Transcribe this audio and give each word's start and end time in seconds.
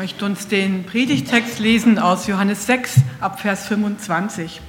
möchte 0.00 0.24
uns 0.24 0.48
den 0.48 0.84
Predigtext 0.84 1.58
lesen 1.58 1.98
aus 1.98 2.26
Johannes 2.26 2.64
6 2.64 3.00
ab 3.20 3.38
Vers 3.38 3.66
25. 3.66 4.62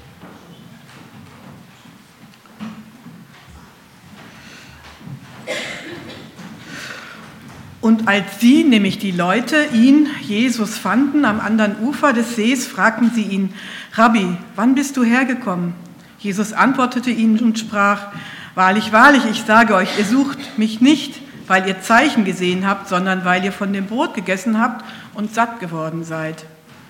Und 7.79 8.09
als 8.09 8.41
sie, 8.41 8.65
nämlich 8.65 8.97
die 8.97 9.11
Leute, 9.11 9.67
ihn, 9.71 10.09
Jesus, 10.19 10.77
fanden 10.77 11.23
am 11.23 11.39
anderen 11.39 11.79
Ufer 11.79 12.11
des 12.11 12.35
Sees, 12.35 12.67
fragten 12.67 13.11
sie 13.15 13.23
ihn, 13.23 13.53
Rabbi, 13.93 14.35
wann 14.57 14.75
bist 14.75 14.97
du 14.97 15.05
hergekommen? 15.05 15.75
Jesus 16.19 16.51
antwortete 16.51 17.09
ihnen 17.09 17.39
und 17.39 17.57
sprach, 17.57 18.07
Wahrlich, 18.53 18.91
wahrlich, 18.91 19.23
ich 19.31 19.43
sage 19.43 19.75
euch, 19.75 19.97
ihr 19.97 20.03
sucht 20.03 20.57
mich 20.57 20.81
nicht, 20.81 21.21
weil 21.47 21.65
ihr 21.69 21.81
Zeichen 21.81 22.25
gesehen 22.25 22.67
habt, 22.67 22.89
sondern 22.89 23.23
weil 23.23 23.45
ihr 23.45 23.53
von 23.53 23.71
dem 23.71 23.85
Brot 23.85 24.13
gegessen 24.13 24.59
habt 24.59 24.83
und 25.13 25.33
satt 25.33 25.59
geworden 25.59 26.03
seid. 26.03 26.45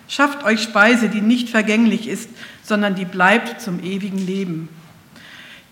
Schafft 0.07 0.43
euch 0.43 0.62
Speise, 0.62 1.09
die 1.09 1.21
nicht 1.21 1.49
vergänglich 1.49 2.07
ist, 2.07 2.29
sondern 2.63 2.95
die 2.95 3.05
bleibt 3.05 3.62
zum 3.62 3.81
ewigen 3.84 4.17
Leben. 4.17 4.70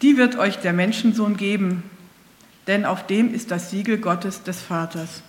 Die 0.02 0.18
wird 0.18 0.38
euch 0.38 0.58
der 0.60 0.74
Menschensohn 0.74 1.36
geben, 1.36 1.84
denn 2.68 2.86
auf 2.86 3.06
dem 3.06 3.34
ist 3.34 3.52
das 3.52 3.70
Siegel 3.70 3.98
Gottes 3.98 4.44
des 4.44 4.62
Vaters. 4.62 5.24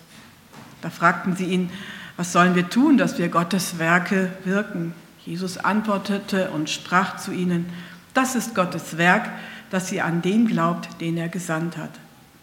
Da 0.80 0.90
fragten 0.90 1.34
sie 1.36 1.46
ihn, 1.46 1.70
was 2.16 2.32
sollen 2.32 2.54
wir 2.54 2.68
tun, 2.68 2.98
dass 2.98 3.18
wir 3.18 3.28
Gottes 3.28 3.78
Werke 3.78 4.30
wirken? 4.44 4.94
Jesus 5.24 5.58
antwortete 5.58 6.50
und 6.50 6.70
sprach 6.70 7.16
zu 7.16 7.32
ihnen, 7.32 7.66
das 8.14 8.34
ist 8.34 8.54
Gottes 8.54 8.96
Werk, 8.96 9.28
dass 9.70 9.88
sie 9.88 10.00
an 10.00 10.22
den 10.22 10.46
glaubt, 10.46 11.00
den 11.00 11.16
er 11.16 11.28
gesandt 11.28 11.76
hat. 11.76 11.90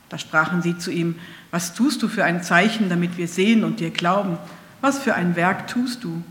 Da 0.09 0.17
sprachen 0.17 0.61
sie 0.61 0.77
zu 0.77 0.91
ihm, 0.91 1.15
was 1.51 1.73
tust 1.73 2.01
du 2.01 2.07
für 2.07 2.23
ein 2.23 2.43
Zeichen, 2.43 2.89
damit 2.89 3.17
wir 3.17 3.27
sehen 3.27 3.63
und 3.63 3.79
dir 3.79 3.91
glauben? 3.91 4.37
Was 4.81 4.99
für 4.99 5.15
ein 5.15 5.35
Werk 5.35 5.67
tust 5.67 6.03
du? 6.03 6.23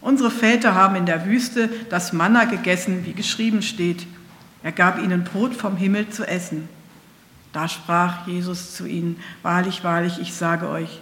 Unsere 0.00 0.30
Väter 0.30 0.74
haben 0.74 0.96
in 0.96 1.06
der 1.06 1.26
Wüste 1.26 1.68
das 1.90 2.12
Manna 2.12 2.44
gegessen, 2.44 3.04
wie 3.04 3.12
geschrieben 3.12 3.62
steht. 3.62 4.06
Er 4.62 4.72
gab 4.72 5.02
ihnen 5.02 5.24
Brot 5.24 5.54
vom 5.54 5.76
Himmel 5.76 6.08
zu 6.08 6.26
essen. 6.26 6.68
Da 7.52 7.68
sprach 7.68 8.26
Jesus 8.26 8.74
zu 8.74 8.86
ihnen, 8.86 9.20
wahrlich, 9.42 9.84
wahrlich, 9.84 10.18
ich 10.20 10.32
sage 10.32 10.68
euch, 10.68 11.00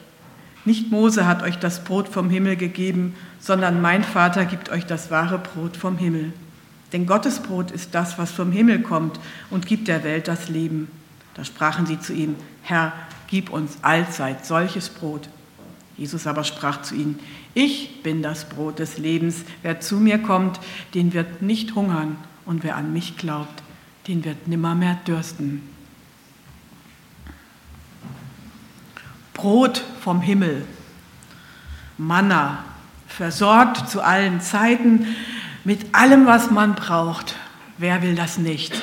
nicht 0.64 0.91
Mose 0.91 1.27
hat 1.27 1.42
euch 1.42 1.58
das 1.58 1.84
Brot 1.84 2.08
vom 2.08 2.31
Himmel 2.31 2.56
gegeben, 2.56 3.14
sondern 3.41 3.80
mein 3.80 4.03
Vater 4.03 4.45
gibt 4.45 4.70
euch 4.70 4.84
das 4.86 5.11
wahre 5.11 5.39
Brot 5.39 5.77
vom 5.77 5.97
Himmel. 5.97 6.33
Denn 6.92 7.06
Gottes 7.06 7.41
Brot 7.41 7.70
ist 7.70 7.95
das, 7.95 8.19
was 8.19 8.33
vom 8.33 8.51
Himmel 8.51 8.83
kommt 8.83 9.20
und 9.51 9.67
gibt 9.67 9.89
der 9.89 10.05
Welt 10.05 10.27
das 10.27 10.48
Leben. 10.48 10.91
Da 11.34 11.45
sprachen 11.45 11.86
sie 11.86 12.01
zu 12.01 12.12
ihm, 12.12 12.34
Herr, 12.62 12.92
gib 13.28 13.51
uns 13.51 13.78
allzeit 13.83 14.45
solches 14.45 14.89
Brot. 14.89 15.28
Jesus 15.99 16.29
aber 16.29 16.45
sprach 16.45 16.83
zu 16.83 16.95
ihnen, 16.95 17.19
ich 17.55 18.03
bin 18.05 18.23
das 18.23 18.49
Brot 18.49 18.79
des 18.79 18.99
Lebens. 18.99 19.45
Wer 19.63 19.81
zu 19.81 19.97
mir 19.97 20.19
kommt, 20.19 20.61
den 20.95 21.13
wird 21.13 21.43
nicht 21.43 21.75
hungern. 21.75 22.17
Und 22.47 22.63
wer 22.63 22.77
an 22.77 22.93
mich 22.93 23.17
glaubt, 23.19 23.63
den 24.07 24.25
wird 24.25 24.47
nimmermehr 24.47 24.99
dürsten. 25.07 25.63
Brot 29.35 29.85
vom 30.01 30.21
Himmel, 30.21 30.65
Manna, 31.97 32.65
versorgt 33.07 33.89
zu 33.91 34.01
allen 34.01 34.41
Zeiten 34.41 35.07
mit 35.65 35.95
allem, 35.95 36.27
was 36.27 36.51
man 36.51 36.75
braucht. 36.75 37.35
Wer 37.77 38.03
will 38.03 38.15
das 38.15 38.39
nicht? 38.39 38.81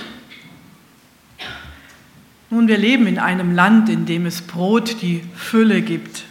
Nun, 2.50 2.68
wir 2.68 2.78
leben 2.78 3.08
in 3.08 3.20
einem 3.20 3.54
Land, 3.56 3.90
in 3.90 4.06
dem 4.06 4.26
es 4.26 4.42
Brot 4.42 5.02
die 5.02 5.24
Fülle 5.36 5.82
gibt. 5.82 6.24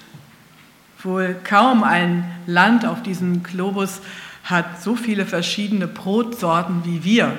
Wohl 1.05 1.36
kaum 1.44 1.84
ein 1.84 2.24
Land 2.47 2.86
auf 2.86 3.02
diesem 3.02 3.42
Globus 3.42 4.00
hat 4.42 4.83
so 4.83 4.97
viele 4.97 5.27
verschiedene 5.27 5.86
Brotsorten 5.86 6.84
wie 6.84 7.05
wir. 7.05 7.33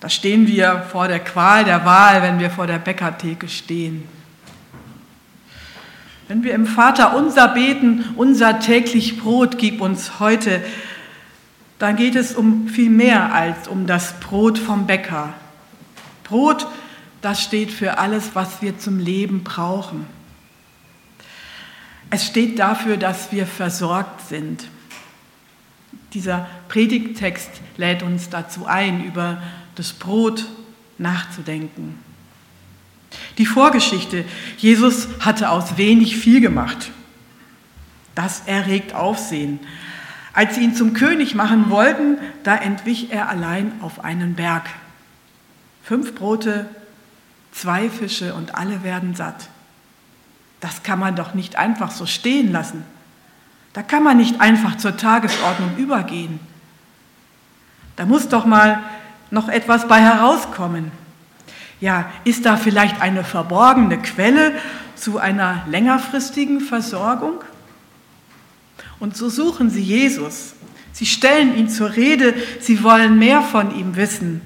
Da 0.00 0.08
stehen 0.08 0.46
wir 0.46 0.86
vor 0.90 1.08
der 1.08 1.20
Qual 1.20 1.64
der 1.64 1.84
Wahl, 1.84 2.22
wenn 2.22 2.40
wir 2.40 2.50
vor 2.50 2.66
der 2.66 2.78
Bäckertheke 2.78 3.48
stehen. 3.48 4.08
Wenn 6.28 6.42
wir 6.42 6.54
im 6.54 6.66
Vater 6.66 7.16
unser 7.16 7.48
beten, 7.48 8.04
unser 8.16 8.58
täglich 8.58 9.20
Brot 9.20 9.58
gib 9.58 9.80
uns 9.80 10.18
heute, 10.18 10.60
dann 11.78 11.96
geht 11.96 12.16
es 12.16 12.34
um 12.34 12.68
viel 12.68 12.90
mehr 12.90 13.32
als 13.32 13.68
um 13.68 13.86
das 13.86 14.18
Brot 14.20 14.58
vom 14.58 14.86
Bäcker. 14.86 15.34
Brot 16.24 16.66
das 17.22 17.40
steht 17.40 17.70
für 17.70 17.98
alles, 17.98 18.30
was 18.34 18.60
wir 18.60 18.78
zum 18.78 18.98
Leben 18.98 19.44
brauchen. 19.44 20.06
Es 22.14 22.26
steht 22.26 22.58
dafür, 22.58 22.98
dass 22.98 23.32
wir 23.32 23.46
versorgt 23.46 24.28
sind. 24.28 24.68
Dieser 26.12 26.46
Predigttext 26.68 27.50
lädt 27.78 28.02
uns 28.02 28.28
dazu 28.28 28.66
ein, 28.66 29.02
über 29.02 29.42
das 29.76 29.94
Brot 29.94 30.44
nachzudenken. 30.98 31.98
Die 33.38 33.46
Vorgeschichte, 33.46 34.26
Jesus 34.58 35.08
hatte 35.20 35.48
aus 35.48 35.78
wenig 35.78 36.18
viel 36.18 36.42
gemacht. 36.42 36.90
Das 38.14 38.42
erregt 38.44 38.94
Aufsehen. 38.94 39.58
Als 40.34 40.56
sie 40.56 40.64
ihn 40.64 40.74
zum 40.74 40.92
König 40.92 41.34
machen 41.34 41.70
wollten, 41.70 42.18
da 42.42 42.56
entwich 42.56 43.10
er 43.10 43.30
allein 43.30 43.72
auf 43.80 44.04
einen 44.04 44.34
Berg. 44.34 44.68
Fünf 45.82 46.14
Brote 46.14 46.68
zwei 47.52 47.88
Fische 47.88 48.34
und 48.34 48.54
alle 48.54 48.82
werden 48.82 49.14
satt. 49.14 49.48
Das 50.62 50.84
kann 50.84 51.00
man 51.00 51.16
doch 51.16 51.34
nicht 51.34 51.56
einfach 51.56 51.90
so 51.90 52.06
stehen 52.06 52.52
lassen. 52.52 52.84
Da 53.72 53.82
kann 53.82 54.04
man 54.04 54.16
nicht 54.16 54.40
einfach 54.40 54.76
zur 54.76 54.96
Tagesordnung 54.96 55.76
übergehen. 55.76 56.38
Da 57.96 58.06
muss 58.06 58.28
doch 58.28 58.46
mal 58.46 58.80
noch 59.32 59.48
etwas 59.48 59.88
bei 59.88 60.00
herauskommen. 60.00 60.92
Ja, 61.80 62.08
ist 62.22 62.46
da 62.46 62.56
vielleicht 62.56 63.02
eine 63.02 63.24
verborgene 63.24 63.98
Quelle 63.98 64.52
zu 64.94 65.18
einer 65.18 65.64
längerfristigen 65.68 66.60
Versorgung? 66.60 67.40
Und 69.00 69.16
so 69.16 69.28
suchen 69.28 69.68
sie 69.68 69.82
Jesus. 69.82 70.54
Sie 70.92 71.06
stellen 71.06 71.56
ihn 71.56 71.68
zur 71.68 71.96
Rede, 71.96 72.34
sie 72.60 72.84
wollen 72.84 73.18
mehr 73.18 73.42
von 73.42 73.76
ihm 73.76 73.96
wissen. 73.96 74.42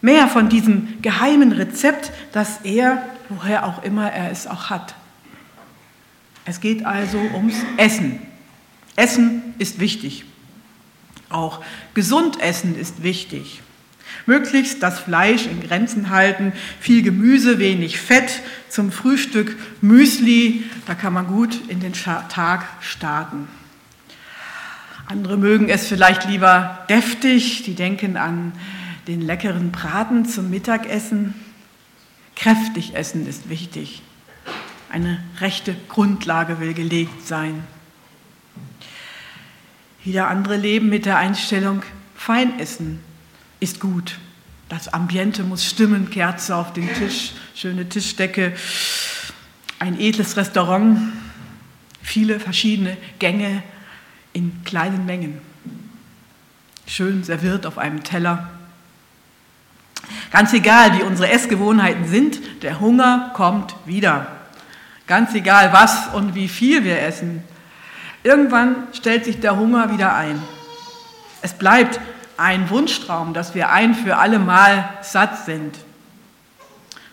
Mehr 0.00 0.28
von 0.28 0.48
diesem 0.48 1.02
geheimen 1.02 1.52
Rezept, 1.52 2.10
das 2.32 2.60
er, 2.62 3.02
woher 3.28 3.66
auch 3.66 3.82
immer 3.82 4.10
er 4.10 4.30
es 4.30 4.46
auch 4.46 4.70
hat. 4.70 4.94
Es 6.48 6.60
geht 6.60 6.86
also 6.86 7.18
ums 7.18 7.56
Essen. 7.76 8.20
Essen 8.96 9.54
ist 9.58 9.80
wichtig. 9.80 10.24
Auch 11.28 11.62
gesund 11.92 12.40
essen 12.40 12.74
ist 12.74 13.02
wichtig. 13.02 13.60
Möglichst 14.24 14.82
das 14.82 14.98
Fleisch 14.98 15.44
in 15.44 15.60
Grenzen 15.60 16.08
halten, 16.08 16.54
viel 16.80 17.02
Gemüse, 17.02 17.58
wenig 17.58 18.00
Fett, 18.00 18.40
zum 18.70 18.92
Frühstück 18.92 19.58
Müsli, 19.82 20.64
da 20.86 20.94
kann 20.94 21.12
man 21.12 21.26
gut 21.26 21.68
in 21.68 21.80
den 21.80 21.92
Tag 21.92 22.66
starten. 22.80 23.46
Andere 25.06 25.36
mögen 25.36 25.68
es 25.68 25.86
vielleicht 25.86 26.24
lieber 26.24 26.86
deftig, 26.88 27.64
die 27.64 27.74
denken 27.74 28.16
an 28.16 28.52
den 29.06 29.20
leckeren 29.20 29.70
Braten 29.70 30.24
zum 30.24 30.48
Mittagessen. 30.48 31.34
Kräftig 32.36 32.94
essen 32.94 33.26
ist 33.26 33.50
wichtig. 33.50 34.00
Eine 34.90 35.22
rechte 35.40 35.76
Grundlage 35.88 36.60
will 36.60 36.72
gelegt 36.72 37.26
sein. 37.26 37.64
Wieder 40.04 40.28
andere 40.28 40.56
leben 40.56 40.88
mit 40.88 41.04
der 41.04 41.18
Einstellung, 41.18 41.82
Feinessen 42.14 43.00
ist 43.60 43.80
gut. 43.80 44.18
Das 44.68 44.92
Ambiente 44.92 45.42
muss 45.44 45.64
stimmen, 45.64 46.10
Kerze 46.10 46.56
auf 46.56 46.72
den 46.72 46.92
Tisch, 46.94 47.32
schöne 47.54 47.88
Tischdecke, 47.88 48.54
ein 49.78 49.98
edles 50.00 50.36
Restaurant, 50.36 50.98
viele 52.02 52.40
verschiedene 52.40 52.96
Gänge 53.18 53.62
in 54.32 54.62
kleinen 54.64 55.04
Mengen. 55.04 55.38
Schön 56.86 57.22
serviert 57.24 57.66
auf 57.66 57.76
einem 57.76 58.02
Teller. 58.02 58.48
Ganz 60.30 60.52
egal, 60.52 60.98
wie 60.98 61.02
unsere 61.02 61.30
Essgewohnheiten 61.30 62.06
sind, 62.06 62.40
der 62.62 62.80
Hunger 62.80 63.30
kommt 63.34 63.74
wieder. 63.84 64.37
Ganz 65.08 65.34
egal, 65.34 65.72
was 65.72 66.08
und 66.08 66.34
wie 66.34 66.48
viel 66.48 66.84
wir 66.84 67.00
essen. 67.00 67.42
Irgendwann 68.22 68.88
stellt 68.92 69.24
sich 69.24 69.40
der 69.40 69.56
Hunger 69.56 69.90
wieder 69.90 70.14
ein. 70.14 70.40
Es 71.40 71.54
bleibt 71.54 71.98
ein 72.36 72.68
Wunschtraum, 72.68 73.32
dass 73.32 73.54
wir 73.54 73.70
ein 73.70 73.94
für 73.94 74.18
alle 74.18 74.38
Mal 74.38 74.90
satt 75.00 75.46
sind. 75.46 75.74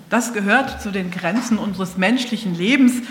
Das 0.10 0.34
gehört 0.34 0.82
zu 0.82 0.92
den 0.92 1.10
Grenzen 1.10 1.58
unseres 1.58 1.96
menschlichen 1.96 2.54
Lebens, 2.54 3.02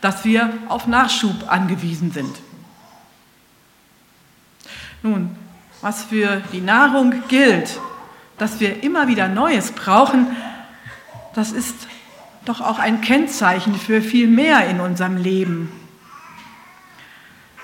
dass 0.00 0.24
wir 0.24 0.52
auf 0.68 0.86
Nachschub 0.86 1.50
angewiesen 1.50 2.12
sind. 2.12 2.36
Nun, 5.02 5.36
was 5.80 6.04
für 6.04 6.42
die 6.52 6.60
Nahrung 6.60 7.22
gilt, 7.28 7.80
dass 8.38 8.60
wir 8.60 8.84
immer 8.84 9.08
wieder 9.08 9.26
Neues 9.26 9.72
brauchen, 9.72 10.28
das 11.34 11.50
ist 11.50 11.74
doch 12.48 12.60
auch 12.60 12.78
ein 12.78 13.00
Kennzeichen 13.00 13.74
für 13.74 14.00
viel 14.00 14.26
mehr 14.26 14.68
in 14.68 14.80
unserem 14.80 15.16
Leben. 15.16 15.70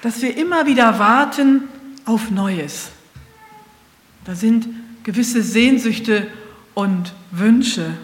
dass 0.03 0.21
wir 0.21 0.37
immer 0.37 0.67
wieder 0.67 0.99
warten 0.99 1.63
auf 2.05 2.31
Neues. 2.31 2.91
Da 4.27 4.35
sind 4.35 4.69
gewisse 5.03 5.43
Sehnsüchte 5.43 6.27
und 6.75 7.15
Wünsche. 7.31 7.95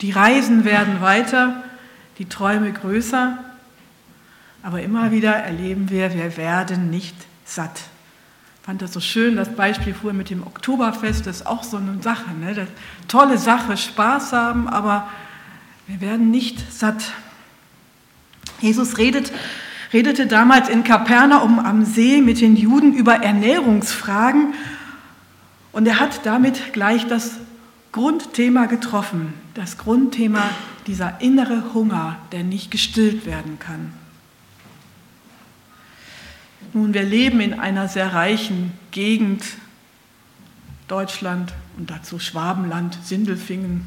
Die 0.00 0.10
Reisen 0.10 0.64
werden 0.64 1.02
weiter, 1.02 1.62
die 2.16 2.24
Träume 2.24 2.72
größer, 2.72 3.36
aber 4.62 4.80
immer 4.80 5.10
wieder 5.10 5.34
erleben 5.34 5.90
wir, 5.90 6.14
wir 6.14 6.38
werden 6.38 6.88
nicht 6.88 7.14
satt. 7.44 7.82
Ich 8.60 8.66
fand 8.66 8.80
das 8.80 8.94
so 8.94 9.00
schön, 9.00 9.36
das 9.36 9.50
Beispiel 9.50 9.92
vorher 9.92 10.16
mit 10.16 10.30
dem 10.30 10.46
Oktoberfest, 10.46 11.26
das 11.26 11.36
ist 11.42 11.46
auch 11.46 11.62
so 11.62 11.76
eine 11.76 12.02
Sache. 12.02 12.32
Ne? 12.40 12.66
tolle 13.06 13.36
Sache, 13.36 13.76
Spaß 13.76 14.32
haben, 14.32 14.66
aber 14.66 15.08
wir 15.86 16.00
werden 16.00 16.30
nicht 16.30 16.72
satt. 16.72 17.12
Jesus 18.60 18.98
redet 18.98 19.32
redete 19.92 20.26
damals 20.26 20.68
in 20.68 20.84
Kapernaum 20.84 21.58
am 21.58 21.84
See 21.84 22.20
mit 22.20 22.40
den 22.40 22.56
Juden 22.56 22.92
über 22.94 23.22
Ernährungsfragen 23.22 24.54
und 25.72 25.86
er 25.86 26.00
hat 26.00 26.26
damit 26.26 26.72
gleich 26.72 27.06
das 27.06 27.38
Grundthema 27.92 28.66
getroffen, 28.66 29.32
das 29.54 29.78
Grundthema 29.78 30.50
dieser 30.86 31.20
innere 31.20 31.72
Hunger, 31.74 32.18
der 32.32 32.44
nicht 32.44 32.70
gestillt 32.70 33.26
werden 33.26 33.58
kann. 33.58 33.92
Nun, 36.72 36.92
wir 36.92 37.04
leben 37.04 37.40
in 37.40 37.58
einer 37.58 37.88
sehr 37.88 38.12
reichen 38.12 38.72
Gegend, 38.90 39.44
Deutschland 40.88 41.54
und 41.78 41.90
dazu 41.90 42.18
Schwabenland, 42.18 42.98
Sindelfingen, 43.02 43.86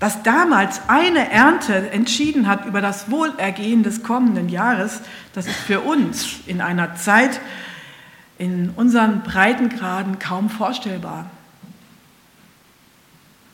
was 0.00 0.22
damals 0.22 0.82
eine 0.88 1.30
Ernte 1.30 1.90
entschieden 1.90 2.46
hat 2.46 2.66
über 2.66 2.80
das 2.80 3.10
Wohlergehen 3.10 3.82
des 3.82 4.02
kommenden 4.02 4.48
Jahres, 4.48 5.00
das 5.32 5.46
ist 5.46 5.56
für 5.56 5.80
uns 5.80 6.40
in 6.46 6.60
einer 6.60 6.94
Zeit 6.94 7.40
in 8.38 8.70
unseren 8.70 9.22
Breitengraden 9.22 10.20
kaum 10.20 10.48
vorstellbar. 10.48 11.28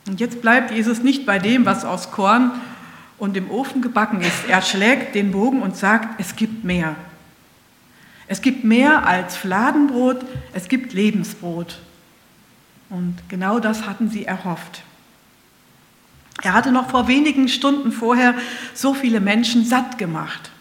Und 0.07 0.19
jetzt 0.19 0.41
bleibt 0.41 0.69
Jesus 0.69 1.01
nicht 1.01 1.25
bei 1.25 1.39
dem, 1.39 1.65
was 1.65 1.83
aus 1.83 2.11
Korn 2.11 2.51
und 3.17 3.35
im 3.35 3.49
Ofen 3.49 3.81
gebacken 3.81 4.21
ist. 4.21 4.47
Er 4.47 4.61
schlägt 4.61 5.15
den 5.15 5.31
Bogen 5.31 5.63
und 5.63 5.75
sagt, 5.75 6.19
es 6.19 6.35
gibt 6.35 6.63
mehr. 6.63 6.95
Es 8.27 8.41
gibt 8.41 8.63
mehr 8.63 9.07
als 9.07 9.35
Fladenbrot, 9.35 10.23
es 10.53 10.67
gibt 10.67 10.93
Lebensbrot. 10.93 11.79
Und 12.91 13.17
genau 13.29 13.59
das 13.59 13.87
hatten 13.87 14.09
sie 14.09 14.25
erhofft. 14.25 14.83
Er 16.41 16.53
hatte 16.53 16.71
noch 16.71 16.89
vor 16.89 17.07
wenigen 17.07 17.47
Stunden 17.47 17.91
vorher 17.91 18.35
so 18.73 18.93
viele 18.93 19.19
Menschen 19.19 19.65
satt 19.65 19.97
gemacht. 19.97 20.51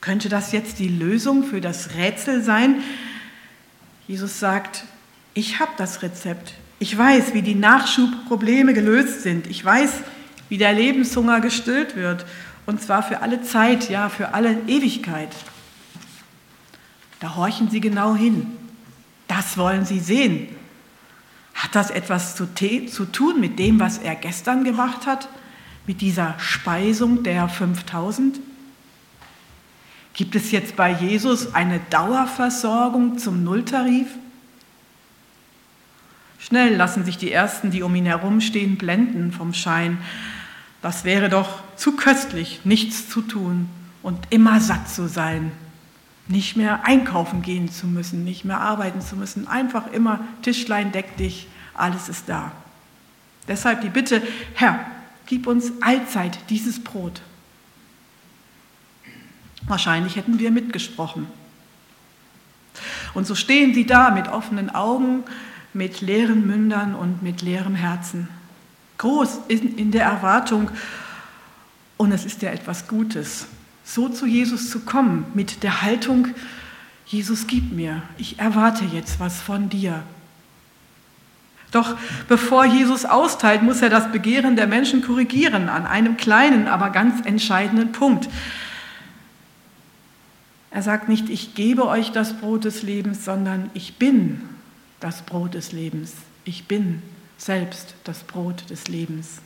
Könnte 0.00 0.28
das 0.28 0.52
jetzt 0.52 0.78
die 0.78 0.88
Lösung 0.88 1.44
für 1.44 1.60
das 1.60 1.94
Rätsel 1.94 2.42
sein? 2.42 2.82
Jesus 4.06 4.40
sagt, 4.40 4.84
ich 5.34 5.60
habe 5.60 5.72
das 5.76 6.02
Rezept. 6.02 6.54
Ich 6.78 6.96
weiß, 6.96 7.34
wie 7.34 7.42
die 7.42 7.54
Nachschubprobleme 7.54 8.72
gelöst 8.72 9.22
sind. 9.22 9.46
Ich 9.46 9.64
weiß, 9.64 9.92
wie 10.48 10.58
der 10.58 10.72
Lebenshunger 10.72 11.40
gestillt 11.40 11.96
wird. 11.96 12.24
Und 12.66 12.80
zwar 12.82 13.02
für 13.02 13.20
alle 13.20 13.42
Zeit, 13.42 13.90
ja, 13.90 14.08
für 14.08 14.32
alle 14.32 14.56
Ewigkeit. 14.66 15.30
Da 17.20 17.36
horchen 17.36 17.70
Sie 17.70 17.80
genau 17.80 18.14
hin. 18.14 18.46
Das 19.28 19.58
wollen 19.58 19.84
Sie 19.84 20.00
sehen. 20.00 20.48
Hat 21.60 21.74
das 21.74 21.90
etwas 21.90 22.36
zu, 22.36 22.48
zu 22.54 23.04
tun 23.04 23.38
mit 23.38 23.58
dem, 23.58 23.78
was 23.80 23.98
er 23.98 24.14
gestern 24.14 24.64
gemacht 24.64 25.04
hat, 25.04 25.28
mit 25.86 26.00
dieser 26.00 26.34
Speisung 26.38 27.22
der 27.22 27.50
5000? 27.50 28.40
Gibt 30.14 30.34
es 30.34 30.52
jetzt 30.52 30.74
bei 30.74 30.90
Jesus 30.90 31.54
eine 31.54 31.78
Dauerversorgung 31.90 33.18
zum 33.18 33.44
Nulltarif? 33.44 34.06
Schnell 36.38 36.76
lassen 36.76 37.04
sich 37.04 37.18
die 37.18 37.30
Ersten, 37.30 37.70
die 37.70 37.82
um 37.82 37.94
ihn 37.94 38.06
herumstehen, 38.06 38.78
blenden 38.78 39.30
vom 39.30 39.52
Schein. 39.52 39.98
Das 40.80 41.04
wäre 41.04 41.28
doch 41.28 41.62
zu 41.76 41.94
köstlich, 41.94 42.60
nichts 42.64 43.10
zu 43.10 43.20
tun 43.20 43.68
und 44.02 44.18
immer 44.30 44.60
satt 44.60 44.88
zu 44.88 45.08
sein, 45.08 45.52
nicht 46.26 46.56
mehr 46.56 46.86
einkaufen 46.86 47.42
gehen 47.42 47.70
zu 47.70 47.86
müssen, 47.86 48.24
nicht 48.24 48.46
mehr 48.46 48.62
arbeiten 48.62 49.02
zu 49.02 49.14
müssen, 49.14 49.46
einfach 49.46 49.92
immer 49.92 50.20
Tischlein 50.40 50.90
deck 50.92 51.18
dich, 51.18 51.48
alles 51.74 52.08
ist 52.08 52.28
da. 52.28 52.52
Deshalb 53.48 53.80
die 53.80 53.88
Bitte, 53.88 54.22
Herr, 54.54 54.84
gib 55.26 55.46
uns 55.46 55.72
allzeit 55.80 56.38
dieses 56.50 56.82
Brot. 56.82 57.20
Wahrscheinlich 59.66 60.16
hätten 60.16 60.38
wir 60.38 60.50
mitgesprochen. 60.50 61.26
Und 63.14 63.26
so 63.26 63.34
stehen 63.34 63.74
sie 63.74 63.86
da 63.86 64.10
mit 64.10 64.28
offenen 64.28 64.70
Augen, 64.70 65.24
mit 65.72 66.00
leeren 66.00 66.46
Mündern 66.46 66.94
und 66.94 67.22
mit 67.22 67.42
leerem 67.42 67.74
Herzen. 67.74 68.28
Groß 68.98 69.40
in, 69.48 69.90
der 69.92 70.04
Erwartung, 70.04 70.70
und 71.96 72.12
es 72.12 72.24
ist 72.24 72.42
ja 72.42 72.50
etwas 72.50 72.88
Gutes, 72.88 73.46
so 73.84 74.08
zu 74.08 74.26
Jesus 74.26 74.70
zu 74.70 74.80
kommen, 74.80 75.26
mit 75.34 75.62
der 75.62 75.82
Haltung, 75.82 76.28
Jesus 77.06 77.46
gib 77.46 77.72
mir, 77.72 78.02
ich 78.18 78.38
erwarte 78.38 78.84
jetzt 78.84 79.18
was 79.18 79.40
von 79.40 79.68
dir. 79.68 80.02
Doch 81.70 81.96
bevor 82.28 82.64
Jesus 82.64 83.04
austeilt, 83.04 83.62
muss 83.62 83.80
er 83.80 83.90
das 83.90 84.10
Begehren 84.10 84.56
der 84.56 84.66
Menschen 84.66 85.02
korrigieren 85.02 85.68
an 85.68 85.86
einem 85.86 86.16
kleinen, 86.16 86.66
aber 86.66 86.90
ganz 86.90 87.24
entscheidenden 87.24 87.92
Punkt. 87.92 88.28
Er 90.72 90.82
sagt 90.82 91.08
nicht, 91.08 91.28
ich 91.28 91.54
gebe 91.54 91.86
euch 91.86 92.10
das 92.12 92.34
Brot 92.34 92.64
des 92.64 92.82
Lebens, 92.82 93.24
sondern 93.24 93.70
ich 93.74 93.96
bin 93.96 94.40
das 94.98 95.22
Brot 95.22 95.54
des 95.54 95.72
Lebens. 95.72 96.14
Ich 96.44 96.66
bin 96.66 97.02
selbst 97.38 97.94
das 98.04 98.24
Brot 98.24 98.68
des 98.70 98.88
Lebens. 98.88 99.40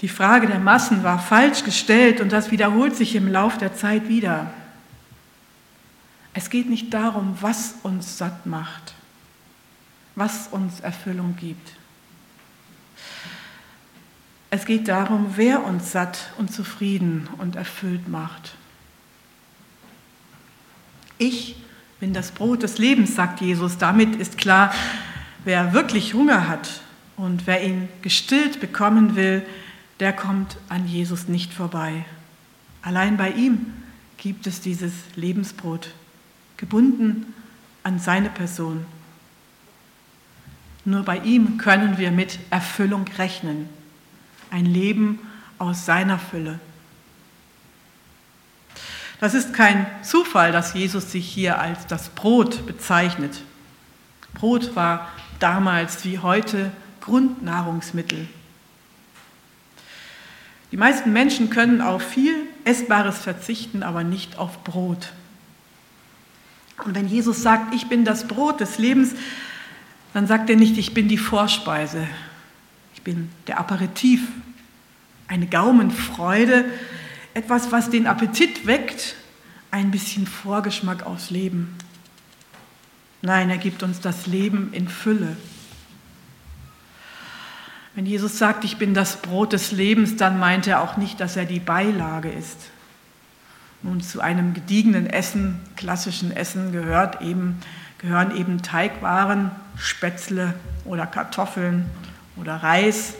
Die 0.00 0.08
Frage 0.08 0.46
der 0.46 0.60
Massen 0.60 1.02
war 1.02 1.18
falsch 1.18 1.64
gestellt 1.64 2.20
und 2.20 2.32
das 2.32 2.50
wiederholt 2.50 2.94
sich 2.94 3.16
im 3.16 3.28
Lauf 3.28 3.58
der 3.58 3.74
Zeit 3.74 4.08
wieder. 4.08 4.52
Es 6.34 6.50
geht 6.50 6.68
nicht 6.68 6.94
darum, 6.94 7.36
was 7.40 7.74
uns 7.82 8.16
satt 8.16 8.46
macht 8.46 8.94
was 10.18 10.48
uns 10.48 10.80
Erfüllung 10.80 11.36
gibt. 11.36 11.74
Es 14.50 14.64
geht 14.64 14.88
darum, 14.88 15.34
wer 15.36 15.64
uns 15.64 15.92
satt 15.92 16.32
und 16.38 16.52
zufrieden 16.52 17.28
und 17.38 17.54
erfüllt 17.54 18.08
macht. 18.08 18.54
Ich 21.18 21.56
bin 22.00 22.12
das 22.12 22.32
Brot 22.32 22.62
des 22.62 22.78
Lebens, 22.78 23.14
sagt 23.14 23.40
Jesus. 23.40 23.78
Damit 23.78 24.16
ist 24.16 24.38
klar, 24.38 24.74
wer 25.44 25.72
wirklich 25.72 26.14
Hunger 26.14 26.48
hat 26.48 26.80
und 27.16 27.46
wer 27.46 27.62
ihn 27.62 27.88
gestillt 28.02 28.60
bekommen 28.60 29.16
will, 29.16 29.44
der 30.00 30.12
kommt 30.12 30.56
an 30.68 30.86
Jesus 30.86 31.28
nicht 31.28 31.52
vorbei. 31.52 32.04
Allein 32.82 33.16
bei 33.16 33.30
ihm 33.30 33.72
gibt 34.16 34.46
es 34.46 34.60
dieses 34.60 34.92
Lebensbrot, 35.14 35.92
gebunden 36.56 37.34
an 37.82 37.98
seine 37.98 38.30
Person. 38.30 38.86
Nur 40.88 41.02
bei 41.02 41.18
ihm 41.18 41.58
können 41.58 41.98
wir 41.98 42.10
mit 42.10 42.38
Erfüllung 42.48 43.04
rechnen. 43.18 43.68
Ein 44.50 44.64
Leben 44.64 45.18
aus 45.58 45.84
seiner 45.84 46.18
Fülle. 46.18 46.60
Das 49.20 49.34
ist 49.34 49.52
kein 49.52 49.84
Zufall, 50.02 50.50
dass 50.50 50.72
Jesus 50.72 51.12
sich 51.12 51.28
hier 51.28 51.60
als 51.60 51.86
das 51.88 52.08
Brot 52.08 52.64
bezeichnet. 52.64 53.42
Brot 54.32 54.76
war 54.76 55.10
damals 55.40 56.06
wie 56.06 56.20
heute 56.20 56.72
Grundnahrungsmittel. 57.02 58.26
Die 60.72 60.78
meisten 60.78 61.12
Menschen 61.12 61.50
können 61.50 61.82
auf 61.82 62.00
viel 62.02 62.34
Essbares 62.64 63.18
verzichten, 63.18 63.82
aber 63.82 64.04
nicht 64.04 64.38
auf 64.38 64.64
Brot. 64.64 65.12
Und 66.82 66.94
wenn 66.94 67.08
Jesus 67.08 67.42
sagt, 67.42 67.74
ich 67.74 67.90
bin 67.90 68.06
das 68.06 68.26
Brot 68.26 68.60
des 68.60 68.78
Lebens, 68.78 69.14
dann 70.18 70.26
sagt 70.26 70.50
er 70.50 70.56
nicht, 70.56 70.76
ich 70.78 70.94
bin 70.94 71.06
die 71.06 71.16
Vorspeise, 71.16 72.04
ich 72.92 73.02
bin 73.02 73.30
der 73.46 73.60
Aperitif, 73.60 74.20
eine 75.28 75.46
Gaumenfreude, 75.46 76.64
etwas, 77.34 77.70
was 77.70 77.88
den 77.88 78.08
Appetit 78.08 78.66
weckt, 78.66 79.14
ein 79.70 79.92
bisschen 79.92 80.26
Vorgeschmack 80.26 81.06
aufs 81.06 81.30
Leben. 81.30 81.76
Nein, 83.22 83.48
er 83.48 83.58
gibt 83.58 83.84
uns 83.84 84.00
das 84.00 84.26
Leben 84.26 84.72
in 84.72 84.88
Fülle. 84.88 85.36
Wenn 87.94 88.04
Jesus 88.04 88.38
sagt, 88.38 88.64
ich 88.64 88.76
bin 88.76 88.94
das 88.94 89.22
Brot 89.22 89.52
des 89.52 89.70
Lebens, 89.70 90.16
dann 90.16 90.40
meint 90.40 90.66
er 90.66 90.82
auch 90.82 90.96
nicht, 90.96 91.20
dass 91.20 91.36
er 91.36 91.44
die 91.44 91.60
Beilage 91.60 92.30
ist. 92.30 92.70
Nun, 93.84 94.00
zu 94.00 94.20
einem 94.20 94.52
gediegenen 94.52 95.06
Essen, 95.06 95.60
klassischen 95.76 96.32
Essen 96.34 96.72
gehört 96.72 97.22
eben 97.22 97.60
gehören 97.98 98.34
eben 98.36 98.62
Teigwaren, 98.62 99.50
Spätzle 99.78 100.54
oder 100.84 101.06
Kartoffeln 101.06 101.86
oder 102.36 102.56
Reis, 102.56 103.14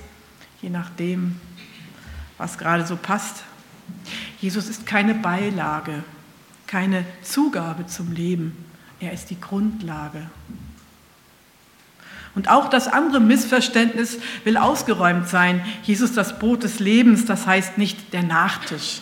je 0.60 0.70
nachdem, 0.70 1.40
was 2.36 2.58
gerade 2.58 2.86
so 2.86 2.96
passt. 2.96 3.44
Jesus 4.40 4.68
ist 4.68 4.86
keine 4.86 5.14
Beilage, 5.14 6.02
keine 6.66 7.04
Zugabe 7.22 7.86
zum 7.86 8.12
Leben. 8.12 8.64
Er 9.00 9.12
ist 9.12 9.30
die 9.30 9.40
Grundlage. 9.40 10.26
Und 12.34 12.48
auch 12.48 12.68
das 12.68 12.86
andere 12.86 13.20
Missverständnis 13.20 14.18
will 14.44 14.56
ausgeräumt 14.56 15.28
sein. 15.28 15.64
Jesus 15.82 16.12
das 16.12 16.38
Brot 16.38 16.62
des 16.62 16.78
Lebens, 16.78 17.24
das 17.24 17.46
heißt 17.46 17.78
nicht 17.78 18.12
der 18.12 18.22
Nachtisch. 18.22 19.00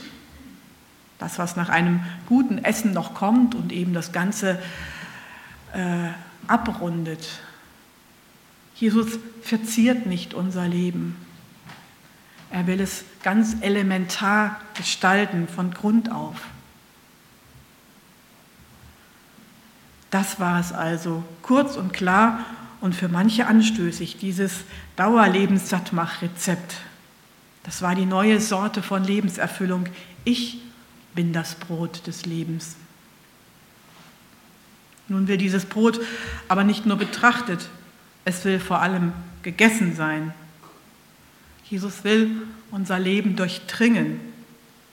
Das, 1.18 1.38
was 1.38 1.56
nach 1.56 1.68
einem 1.68 2.00
guten 2.26 2.58
Essen 2.58 2.92
noch 2.92 3.14
kommt 3.14 3.54
und 3.54 3.72
eben 3.72 3.94
das 3.94 4.12
Ganze 4.12 4.58
äh, 5.72 6.08
abrundet. 6.46 7.26
Jesus 8.76 9.18
verziert 9.42 10.06
nicht 10.06 10.34
unser 10.34 10.68
Leben. 10.68 11.16
Er 12.50 12.66
will 12.66 12.80
es 12.80 13.04
ganz 13.22 13.56
elementar 13.60 14.60
gestalten, 14.74 15.48
von 15.48 15.72
Grund 15.72 16.12
auf. 16.12 16.36
Das 20.10 20.38
war 20.38 20.60
es 20.60 20.72
also, 20.72 21.24
kurz 21.42 21.76
und 21.76 21.92
klar 21.92 22.44
und 22.80 22.94
für 22.94 23.08
manche 23.08 23.46
anstößig, 23.46 24.18
dieses 24.18 24.52
Dauerlebenssattmach-Rezept. 24.96 26.76
Das 27.64 27.82
war 27.82 27.94
die 27.94 28.06
neue 28.06 28.40
Sorte 28.40 28.82
von 28.82 29.02
Lebenserfüllung. 29.02 29.88
Ich 30.24 30.60
bin 31.14 31.32
das 31.32 31.56
Brot 31.56 32.06
des 32.06 32.26
Lebens. 32.26 32.76
Nun 35.08 35.28
wird 35.28 35.40
dieses 35.40 35.64
Brot 35.64 36.00
aber 36.48 36.62
nicht 36.62 36.86
nur 36.86 36.96
betrachtet, 36.96 37.68
es 38.26 38.44
will 38.44 38.58
vor 38.58 38.82
allem 38.82 39.12
gegessen 39.42 39.94
sein. 39.94 40.34
Jesus 41.64 42.02
will 42.02 42.42
unser 42.72 42.98
Leben 42.98 43.36
durchdringen. 43.36 44.20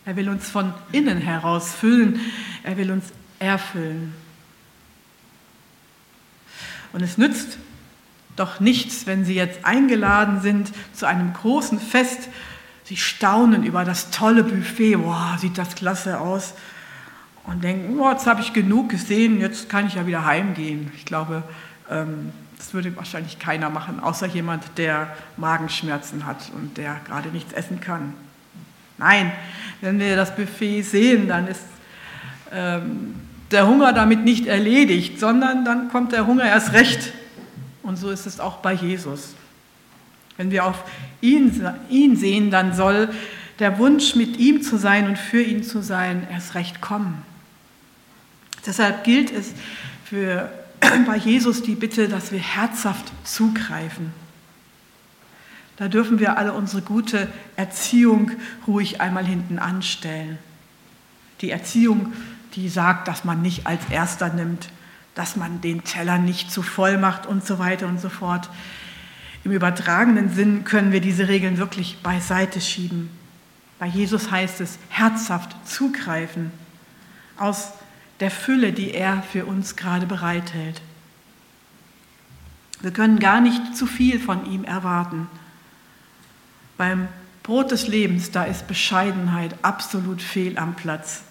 Er 0.05 0.15
will 0.15 0.29
uns 0.29 0.49
von 0.49 0.71
innen 0.91 1.17
heraus 1.17 1.73
füllen. 1.73 2.19
Er 2.61 2.77
will 2.77 2.91
uns 2.91 3.05
erfüllen. 3.39 4.13
Und 6.93 7.01
es 7.01 7.17
nützt 7.17 7.57
doch 8.35 8.59
nichts, 8.59 9.07
wenn 9.07 9.25
Sie 9.25 9.33
jetzt 9.33 9.65
eingeladen 9.65 10.41
sind 10.41 10.71
zu 10.93 11.07
einem 11.07 11.33
großen 11.33 11.79
Fest. 11.79 12.29
Sie 12.83 12.97
staunen 12.97 13.63
über 13.63 13.83
das 13.83 14.11
tolle 14.11 14.43
Buffet. 14.43 14.99
Wow, 14.99 15.39
sieht 15.39 15.57
das 15.57 15.73
klasse 15.73 16.19
aus. 16.19 16.53
Und 17.45 17.63
denken, 17.63 17.99
oh, 17.99 18.11
jetzt 18.11 18.27
habe 18.27 18.41
ich 18.41 18.53
genug 18.53 18.89
gesehen, 18.89 19.39
jetzt 19.39 19.69
kann 19.69 19.87
ich 19.87 19.95
ja 19.95 20.05
wieder 20.05 20.23
heimgehen. 20.23 20.91
Ich 20.95 21.05
glaube, 21.05 21.41
ähm, 21.89 22.31
das 22.63 22.73
würde 22.73 22.95
wahrscheinlich 22.95 23.39
keiner 23.39 23.69
machen, 23.69 23.99
außer 23.99 24.25
jemand, 24.25 24.63
der 24.77 25.13
Magenschmerzen 25.35 26.25
hat 26.25 26.49
und 26.55 26.77
der 26.77 27.01
gerade 27.05 27.27
nichts 27.27 27.51
essen 27.51 27.81
kann. 27.81 28.13
Nein, 28.97 29.33
wenn 29.81 29.99
wir 29.99 30.15
das 30.15 30.33
Buffet 30.33 30.81
sehen, 30.81 31.27
dann 31.27 31.49
ist 31.49 31.65
ähm, 32.53 33.15
der 33.51 33.67
Hunger 33.67 33.91
damit 33.91 34.23
nicht 34.23 34.45
erledigt, 34.45 35.19
sondern 35.19 35.65
dann 35.65 35.89
kommt 35.89 36.13
der 36.13 36.25
Hunger 36.25 36.45
erst 36.45 36.71
recht. 36.71 37.11
Und 37.81 37.97
so 37.97 38.09
ist 38.11 38.25
es 38.27 38.39
auch 38.39 38.59
bei 38.59 38.71
Jesus. 38.71 39.35
Wenn 40.37 40.49
wir 40.49 40.65
auf 40.65 40.85
ihn, 41.19 41.67
ihn 41.89 42.15
sehen, 42.15 42.49
dann 42.49 42.73
soll 42.73 43.09
der 43.59 43.77
Wunsch, 43.77 44.15
mit 44.15 44.37
ihm 44.37 44.61
zu 44.61 44.77
sein 44.77 45.07
und 45.09 45.17
für 45.17 45.41
ihn 45.41 45.63
zu 45.63 45.81
sein, 45.81 46.25
erst 46.31 46.55
recht 46.55 46.79
kommen. 46.79 47.23
Deshalb 48.65 49.03
gilt 49.03 49.33
es 49.33 49.51
für, 50.05 50.49
bei 51.05 51.17
Jesus 51.17 51.61
die 51.63 51.75
Bitte, 51.75 52.07
dass 52.07 52.31
wir 52.31 52.39
herzhaft 52.39 53.11
zugreifen. 53.23 54.13
Da 55.77 55.87
dürfen 55.87 56.19
wir 56.19 56.37
alle 56.37 56.53
unsere 56.53 56.81
gute 56.81 57.27
Erziehung 57.55 58.31
ruhig 58.67 59.01
einmal 59.01 59.25
hinten 59.25 59.59
anstellen. 59.59 60.37
Die 61.41 61.49
Erziehung 61.49 62.13
die 62.55 62.69
sagt, 62.69 63.07
dass 63.07 63.23
man 63.23 63.41
nicht 63.41 63.65
als 63.65 63.81
Erster 63.89 64.29
nimmt, 64.29 64.69
dass 65.15 65.35
man 65.35 65.61
den 65.61 65.83
Teller 65.83 66.17
nicht 66.17 66.51
zu 66.51 66.61
voll 66.61 66.97
macht 66.97 67.25
und 67.25 67.45
so 67.45 67.59
weiter 67.59 67.87
und 67.87 67.99
so 67.99 68.09
fort. 68.09 68.49
Im 69.43 69.51
übertragenen 69.51 70.33
Sinn 70.33 70.63
können 70.63 70.91
wir 70.91 71.01
diese 71.01 71.27
Regeln 71.27 71.57
wirklich 71.57 71.97
beiseite 72.01 72.61
schieben. 72.61 73.09
Bei 73.79 73.87
Jesus 73.87 74.31
heißt 74.31 74.61
es 74.61 74.79
herzhaft 74.89 75.55
zugreifen 75.67 76.51
aus 77.37 77.73
der 78.19 78.31
Fülle, 78.31 78.73
die 78.73 78.93
er 78.93 79.23
für 79.23 79.45
uns 79.45 79.75
gerade 79.75 80.05
bereithält. 80.05 80.81
Wir 82.81 82.91
können 82.91 83.19
gar 83.19 83.41
nicht 83.41 83.75
zu 83.75 83.85
viel 83.85 84.19
von 84.19 84.45
ihm 84.51 84.63
erwarten. 84.63 85.27
Beim 86.77 87.07
Brot 87.41 87.71
des 87.71 87.87
Lebens, 87.87 88.31
da 88.31 88.43
ist 88.43 88.67
Bescheidenheit 88.67 89.55
absolut 89.61 90.21
fehl 90.21 90.57
am 90.57 90.75
Platz. 90.75 91.23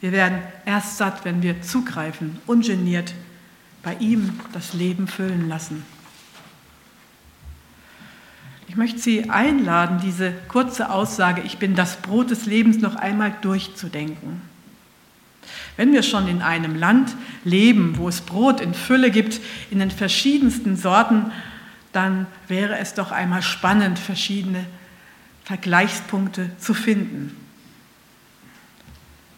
Wir 0.00 0.12
werden 0.12 0.40
erst 0.64 0.96
satt, 0.96 1.24
wenn 1.24 1.42
wir 1.42 1.62
zugreifen, 1.62 2.38
ungeniert 2.46 3.14
bei 3.82 3.94
ihm 3.94 4.38
das 4.52 4.74
Leben 4.74 5.08
füllen 5.08 5.48
lassen. 5.48 5.84
Ich 8.68 8.76
möchte 8.76 8.98
Sie 8.98 9.30
einladen, 9.30 10.00
diese 10.02 10.32
kurze 10.46 10.90
Aussage, 10.90 11.40
ich 11.40 11.58
bin 11.58 11.74
das 11.74 11.96
Brot 11.96 12.30
des 12.30 12.46
Lebens, 12.46 12.78
noch 12.78 12.96
einmal 12.96 13.34
durchzudenken. 13.40 14.42
Wenn 15.78 15.92
wir 15.92 16.02
schon 16.02 16.26
in 16.26 16.42
einem 16.42 16.74
Land 16.74 17.14
leben, 17.44 17.98
wo 17.98 18.08
es 18.08 18.20
Brot 18.20 18.60
in 18.60 18.74
Fülle 18.74 19.12
gibt, 19.12 19.40
in 19.70 19.78
den 19.78 19.92
verschiedensten 19.92 20.76
Sorten, 20.76 21.30
dann 21.92 22.26
wäre 22.48 22.78
es 22.78 22.94
doch 22.94 23.12
einmal 23.12 23.42
spannend, 23.42 23.96
verschiedene 23.96 24.66
Vergleichspunkte 25.44 26.50
zu 26.58 26.74
finden. 26.74 27.36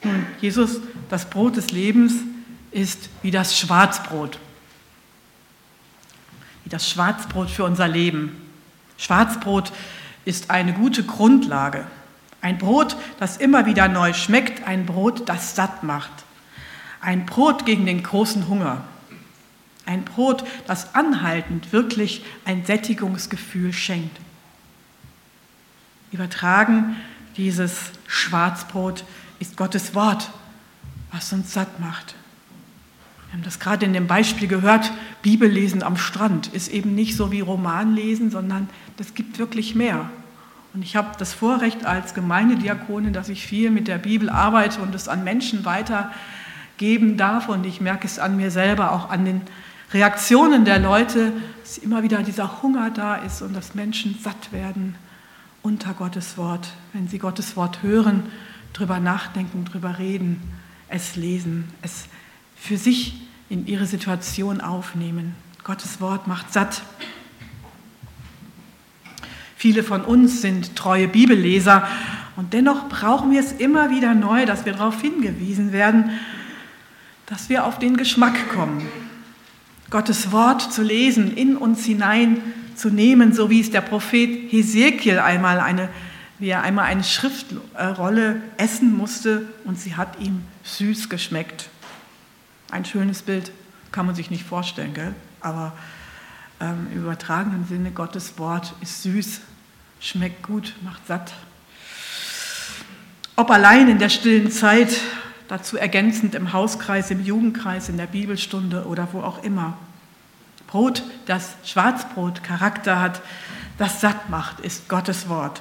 Nun, 0.03 0.25
Jesus, 0.41 0.81
das 1.11 1.29
Brot 1.29 1.59
des 1.59 1.73
Lebens, 1.73 2.15
ist 2.71 3.11
wie 3.21 3.31
das 3.31 3.59
Schwarzbrot. 3.59 4.39
Wie 6.65 6.71
das 6.71 6.89
Schwarzbrot 6.89 7.51
für 7.51 7.65
unser 7.65 7.87
Leben. 7.87 8.35
Schwarzbrot 8.97 9.73
ist 10.25 10.49
eine 10.49 10.73
gute 10.73 11.05
Grundlage. 11.05 11.87
Ein 12.41 12.57
Brot, 12.57 12.97
das 13.19 13.37
immer 13.37 13.67
wieder 13.67 13.89
neu 13.89 14.15
schmeckt, 14.15 14.67
ein 14.67 14.87
Brot, 14.87 15.29
das 15.29 15.55
satt 15.55 15.83
macht. 15.83 16.25
Ein 17.01 17.27
Brot 17.27 17.65
gegen 17.65 17.87
den 17.87 18.03
großen 18.03 18.49
Hunger. 18.49 18.85
Ein 19.87 20.05
Brot, 20.05 20.45
das 20.67 20.95
anhaltend 20.95 21.73
wirklich 21.73 22.25
ein 22.45 22.65
Sättigungsgefühl 22.65 23.73
schenkt. 23.73 24.17
Übertragen 26.13 26.97
dieses 27.37 27.91
Schwarzbrot 28.07 29.05
ist 29.39 29.57
Gottes 29.57 29.95
Wort, 29.95 30.31
was 31.13 31.33
uns 31.33 31.53
satt 31.53 31.81
macht. 31.81 32.15
Wir 33.29 33.35
haben 33.35 33.45
das 33.45 33.61
gerade 33.61 33.87
in 33.87 33.93
dem 33.93 34.09
Beispiel 34.09 34.49
gehört, 34.49 34.91
Bibellesen 35.23 35.83
am 35.83 35.97
Strand 35.97 36.49
ist 36.49 36.69
eben 36.69 36.95
nicht 36.95 37.17
so 37.17 37.31
wie 37.31 37.41
Romanlesen, 37.41 38.31
sondern 38.31 38.69
das 38.97 39.15
gibt 39.15 39.39
wirklich 39.39 39.75
mehr. 39.75 40.11
Und 40.75 40.83
ich 40.83 40.97
habe 40.97 41.11
das 41.19 41.33
Vorrecht 41.33 41.85
als 41.85 42.15
Gemeindediakonin, 42.15 43.13
dass 43.13 43.29
ich 43.29 43.47
viel 43.47 43.71
mit 43.71 43.89
der 43.89 43.99
Bibel 43.99 44.29
arbeite 44.29 44.81
und 44.81 44.95
es 44.95 45.09
an 45.09 45.25
Menschen 45.25 45.65
weitergeben 46.81 47.17
darf. 47.17 47.49
Und 47.49 47.67
ich 47.67 47.81
merke 47.81 48.07
es 48.07 48.19
an 48.19 48.37
mir 48.37 48.51
selber, 48.51 48.93
auch 48.93 49.11
an 49.11 49.25
den 49.25 49.43
Reaktionen 49.93 50.65
der 50.65 50.79
Leute, 50.79 51.33
dass 51.63 51.79
immer 51.79 52.03
wieder 52.03 52.23
dieser 52.23 52.63
Hunger 52.63 52.91
da 52.91 53.17
ist 53.17 53.43
und 53.43 53.55
dass 53.55 53.75
Menschen 53.75 54.19
satt 54.23 54.53
werden 54.53 54.95
unter 55.63 55.93
Gottes 55.93 56.39
Wort, 56.39 56.69
wenn 56.93 57.09
sie 57.09 57.19
Gottes 57.19 57.57
Wort 57.57 57.83
hören 57.83 58.25
drüber 58.73 59.01
nachdenken, 59.01 59.65
drüber 59.65 59.99
reden, 59.99 60.41
es 60.89 61.17
lesen, 61.17 61.69
es 61.83 62.05
für 62.57 62.77
sich 62.77 63.21
in 63.49 63.67
ihre 63.67 63.85
Situation 63.85 64.61
aufnehmen. 64.61 65.35
Gottes 65.65 66.01
Wort 66.01 66.29
macht 66.29 66.53
satt. 66.53 66.83
Viele 69.57 69.83
von 69.83 70.03
uns 70.03 70.41
sind 70.41 70.77
treue 70.77 71.09
Bibelleser 71.09 71.87
und 72.37 72.53
dennoch 72.53 72.89
brauchen 72.89 73.33
wir 73.33 73.41
es 73.41 73.53
immer 73.53 73.91
wieder 73.91 74.15
neu, 74.15 74.47
dass 74.47 74.65
wir 74.65 74.73
darauf 74.73 75.01
hingewiesen 75.01 75.73
werden, 75.73 76.13
dass 77.31 77.49
wir 77.49 77.65
auf 77.65 77.79
den 77.79 77.97
Geschmack 77.97 78.51
kommen. 78.53 78.87
Gottes 79.89 80.31
Wort 80.33 80.73
zu 80.73 80.83
lesen, 80.83 81.35
in 81.35 81.57
uns 81.57 81.85
hinein 81.85 82.43
zu 82.77 82.91
nehmen, 82.91 83.33
so 83.33 83.49
wie 83.49 83.61
es 83.61 83.71
der 83.71 83.81
Prophet 83.81 84.53
Hesekiel 84.53 85.19
einmal 85.19 85.61
eine 85.61 85.89
wie 86.41 86.49
er 86.49 86.63
einmal 86.63 86.87
eine 86.87 87.05
Schriftrolle 87.05 88.41
essen 88.57 88.97
musste 88.97 89.47
und 89.65 89.79
sie 89.79 89.95
hat 89.95 90.19
ihm 90.19 90.43
süß 90.65 91.11
geschmeckt. 91.11 91.69
Ein 92.71 92.87
schönes 92.87 93.23
Bild, 93.23 93.53
kann 93.93 94.07
man 94.07 94.15
sich 94.15 94.31
nicht 94.31 94.45
vorstellen, 94.45 94.95
gell? 94.95 95.15
aber 95.43 95.75
ähm, 96.61 96.87
im 96.93 97.03
übertragenen 97.03 97.67
Sinne, 97.67 97.91
Gottes 97.91 98.39
Wort 98.39 98.73
ist 98.81 99.03
süß, 99.03 99.41
schmeckt 100.01 100.43
gut, 100.43 100.75
macht 100.83 101.07
satt. 101.07 101.35
Ob 103.37 103.51
allein 103.51 103.89
in 103.89 103.99
der 103.99 104.09
stillen 104.09 104.51
Zeit, 104.51 104.99
dazu 105.51 105.77
ergänzend 105.77 106.37
im 106.37 106.53
Hauskreis, 106.53 107.11
im 107.11 107.25
Jugendkreis, 107.25 107.89
in 107.89 107.97
der 107.97 108.07
Bibelstunde 108.07 108.87
oder 108.87 109.09
wo 109.13 109.21
auch 109.21 109.43
immer. 109.43 109.77
Brot, 110.69 111.03
das 111.27 111.57
Schwarzbrot 111.65 112.45
Charakter 112.45 113.01
hat, 113.01 113.21
das 113.77 114.01
satt 114.01 114.31
macht, 114.31 114.61
ist 114.61 114.89
Gottes 114.89 115.29
Wort. 115.29 115.61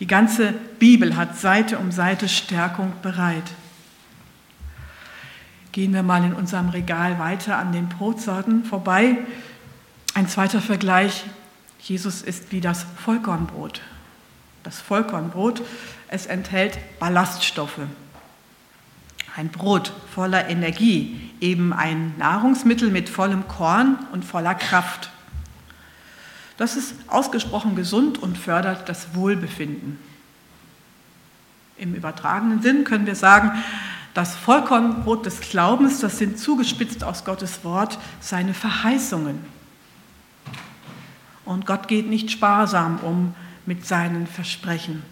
Die 0.00 0.08
ganze 0.08 0.52
Bibel 0.80 1.14
hat 1.14 1.38
Seite 1.38 1.78
um 1.78 1.92
Seite 1.92 2.28
Stärkung 2.28 2.92
bereit. 3.00 3.44
Gehen 5.70 5.94
wir 5.94 6.02
mal 6.02 6.24
in 6.24 6.34
unserem 6.34 6.70
Regal 6.70 7.20
weiter 7.20 7.58
an 7.58 7.70
den 7.70 7.88
Brotsorten 7.88 8.64
vorbei. 8.64 9.18
Ein 10.14 10.26
zweiter 10.26 10.60
Vergleich. 10.60 11.24
Jesus 11.78 12.22
ist 12.22 12.50
wie 12.50 12.60
das 12.60 12.86
Vollkornbrot. 13.04 13.82
Das 14.64 14.80
Vollkornbrot, 14.80 15.62
es 16.08 16.26
enthält 16.26 16.76
Ballaststoffe. 16.98 17.78
Ein 19.36 19.48
Brot 19.48 19.92
voller 20.14 20.48
Energie, 20.48 21.20
eben 21.40 21.72
ein 21.72 22.14
Nahrungsmittel 22.18 22.90
mit 22.90 23.08
vollem 23.08 23.48
Korn 23.48 23.98
und 24.12 24.24
voller 24.24 24.54
Kraft. 24.54 25.10
Das 26.56 26.76
ist 26.76 26.94
ausgesprochen 27.08 27.74
gesund 27.74 28.22
und 28.22 28.38
fördert 28.38 28.88
das 28.88 29.14
Wohlbefinden. 29.14 29.98
Im 31.76 31.94
übertragenen 31.94 32.62
Sinn 32.62 32.84
können 32.84 33.06
wir 33.06 33.16
sagen, 33.16 33.50
das 34.14 34.36
Vollkornbrot 34.36 35.26
des 35.26 35.40
Glaubens, 35.40 35.98
das 35.98 36.18
sind 36.18 36.38
zugespitzt 36.38 37.02
aus 37.02 37.24
Gottes 37.24 37.64
Wort 37.64 37.98
seine 38.20 38.54
Verheißungen. 38.54 39.40
Und 41.44 41.66
Gott 41.66 41.88
geht 41.88 42.08
nicht 42.08 42.30
sparsam 42.30 43.00
um 43.00 43.34
mit 43.66 43.84
seinen 43.84 44.28
Versprechen. 44.28 45.02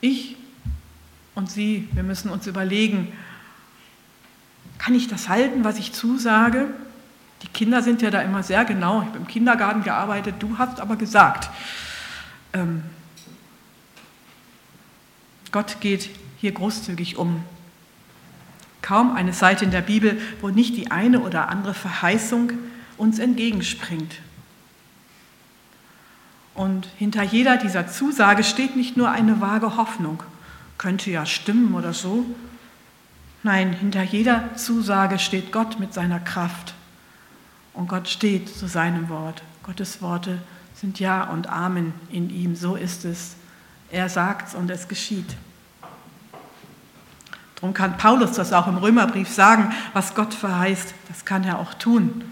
Ich 0.00 0.36
und 1.40 1.50
Sie, 1.50 1.88
wir 1.92 2.02
müssen 2.02 2.28
uns 2.28 2.46
überlegen, 2.46 3.14
kann 4.76 4.94
ich 4.94 5.08
das 5.08 5.30
halten, 5.30 5.64
was 5.64 5.78
ich 5.78 5.94
zusage? 5.94 6.66
Die 7.40 7.46
Kinder 7.46 7.82
sind 7.82 8.02
ja 8.02 8.10
da 8.10 8.20
immer 8.20 8.42
sehr 8.42 8.66
genau. 8.66 9.00
Ich 9.00 9.06
habe 9.06 9.16
im 9.16 9.26
Kindergarten 9.26 9.82
gearbeitet, 9.82 10.34
du 10.40 10.58
hast 10.58 10.80
aber 10.80 10.96
gesagt. 10.96 11.48
Ähm, 12.52 12.82
Gott 15.50 15.80
geht 15.80 16.10
hier 16.36 16.52
großzügig 16.52 17.16
um. 17.16 17.42
Kaum 18.82 19.16
eine 19.16 19.32
Seite 19.32 19.64
in 19.64 19.70
der 19.70 19.80
Bibel, 19.80 20.20
wo 20.42 20.50
nicht 20.50 20.76
die 20.76 20.90
eine 20.90 21.20
oder 21.20 21.48
andere 21.48 21.72
Verheißung 21.72 22.52
uns 22.98 23.18
entgegenspringt. 23.18 24.16
Und 26.52 26.86
hinter 26.98 27.22
jeder 27.22 27.56
dieser 27.56 27.86
Zusage 27.86 28.44
steht 28.44 28.76
nicht 28.76 28.98
nur 28.98 29.10
eine 29.10 29.40
vage 29.40 29.78
Hoffnung, 29.78 30.22
könnte 30.80 31.10
ja 31.10 31.26
stimmen 31.26 31.74
oder 31.74 31.92
so. 31.92 32.24
Nein, 33.42 33.74
hinter 33.74 34.02
jeder 34.02 34.56
Zusage 34.56 35.18
steht 35.18 35.52
Gott 35.52 35.78
mit 35.78 35.92
seiner 35.92 36.18
Kraft. 36.18 36.72
Und 37.74 37.86
Gott 37.86 38.08
steht 38.08 38.48
zu 38.48 38.66
seinem 38.66 39.10
Wort. 39.10 39.42
Gottes 39.62 40.00
Worte 40.00 40.38
sind 40.74 40.98
Ja 40.98 41.24
und 41.24 41.48
Amen 41.50 41.92
in 42.10 42.30
ihm. 42.30 42.56
So 42.56 42.76
ist 42.76 43.04
es. 43.04 43.36
Er 43.90 44.08
sagt's 44.08 44.54
und 44.54 44.70
es 44.70 44.88
geschieht. 44.88 45.36
Darum 47.56 47.74
kann 47.74 47.98
Paulus 47.98 48.32
das 48.32 48.54
auch 48.54 48.66
im 48.66 48.78
Römerbrief 48.78 49.28
sagen, 49.28 49.74
was 49.92 50.14
Gott 50.14 50.32
verheißt, 50.32 50.94
das 51.08 51.26
kann 51.26 51.44
er 51.44 51.58
auch 51.58 51.74
tun. 51.74 52.24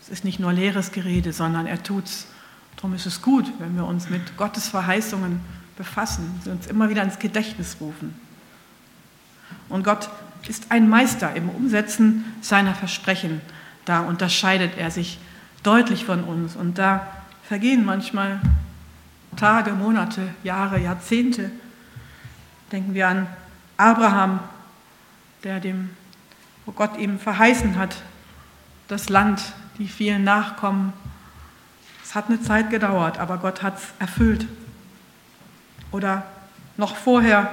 Es 0.00 0.08
ist 0.08 0.24
nicht 0.24 0.40
nur 0.40 0.54
leeres 0.54 0.92
Gerede, 0.92 1.34
sondern 1.34 1.66
er 1.66 1.82
tut's. 1.82 2.26
Darum 2.76 2.94
ist 2.94 3.04
es 3.04 3.20
gut, 3.20 3.52
wenn 3.58 3.76
wir 3.76 3.84
uns 3.84 4.08
mit 4.08 4.38
Gottes 4.38 4.68
Verheißungen 4.68 5.42
befassen, 5.76 6.40
sie 6.44 6.50
uns 6.50 6.66
immer 6.66 6.90
wieder 6.90 7.02
ins 7.02 7.18
Gedächtnis 7.18 7.76
rufen. 7.80 8.14
Und 9.68 9.84
Gott 9.84 10.10
ist 10.48 10.66
ein 10.70 10.88
Meister 10.88 11.34
im 11.34 11.48
Umsetzen 11.48 12.24
seiner 12.40 12.74
Versprechen. 12.74 13.40
Da 13.84 14.00
unterscheidet 14.00 14.76
er 14.76 14.90
sich 14.90 15.18
deutlich 15.62 16.04
von 16.04 16.24
uns. 16.24 16.56
Und 16.56 16.78
da 16.78 17.06
vergehen 17.44 17.84
manchmal 17.84 18.40
Tage, 19.36 19.72
Monate, 19.72 20.28
Jahre, 20.42 20.78
Jahrzehnte. 20.78 21.50
Denken 22.70 22.94
wir 22.94 23.08
an 23.08 23.26
Abraham, 23.76 24.40
der 25.44 25.60
dem, 25.60 25.90
wo 26.66 26.72
Gott 26.72 26.96
ihm 26.98 27.18
verheißen 27.18 27.76
hat, 27.76 27.96
das 28.88 29.08
Land, 29.08 29.52
die 29.78 29.88
vielen 29.88 30.24
Nachkommen. 30.24 30.92
Es 32.04 32.14
hat 32.14 32.28
eine 32.28 32.40
Zeit 32.42 32.70
gedauert, 32.70 33.18
aber 33.18 33.38
Gott 33.38 33.62
hat 33.62 33.78
es 33.78 33.84
erfüllt. 33.98 34.46
Oder 35.92 36.24
noch 36.76 36.96
vorher 36.96 37.50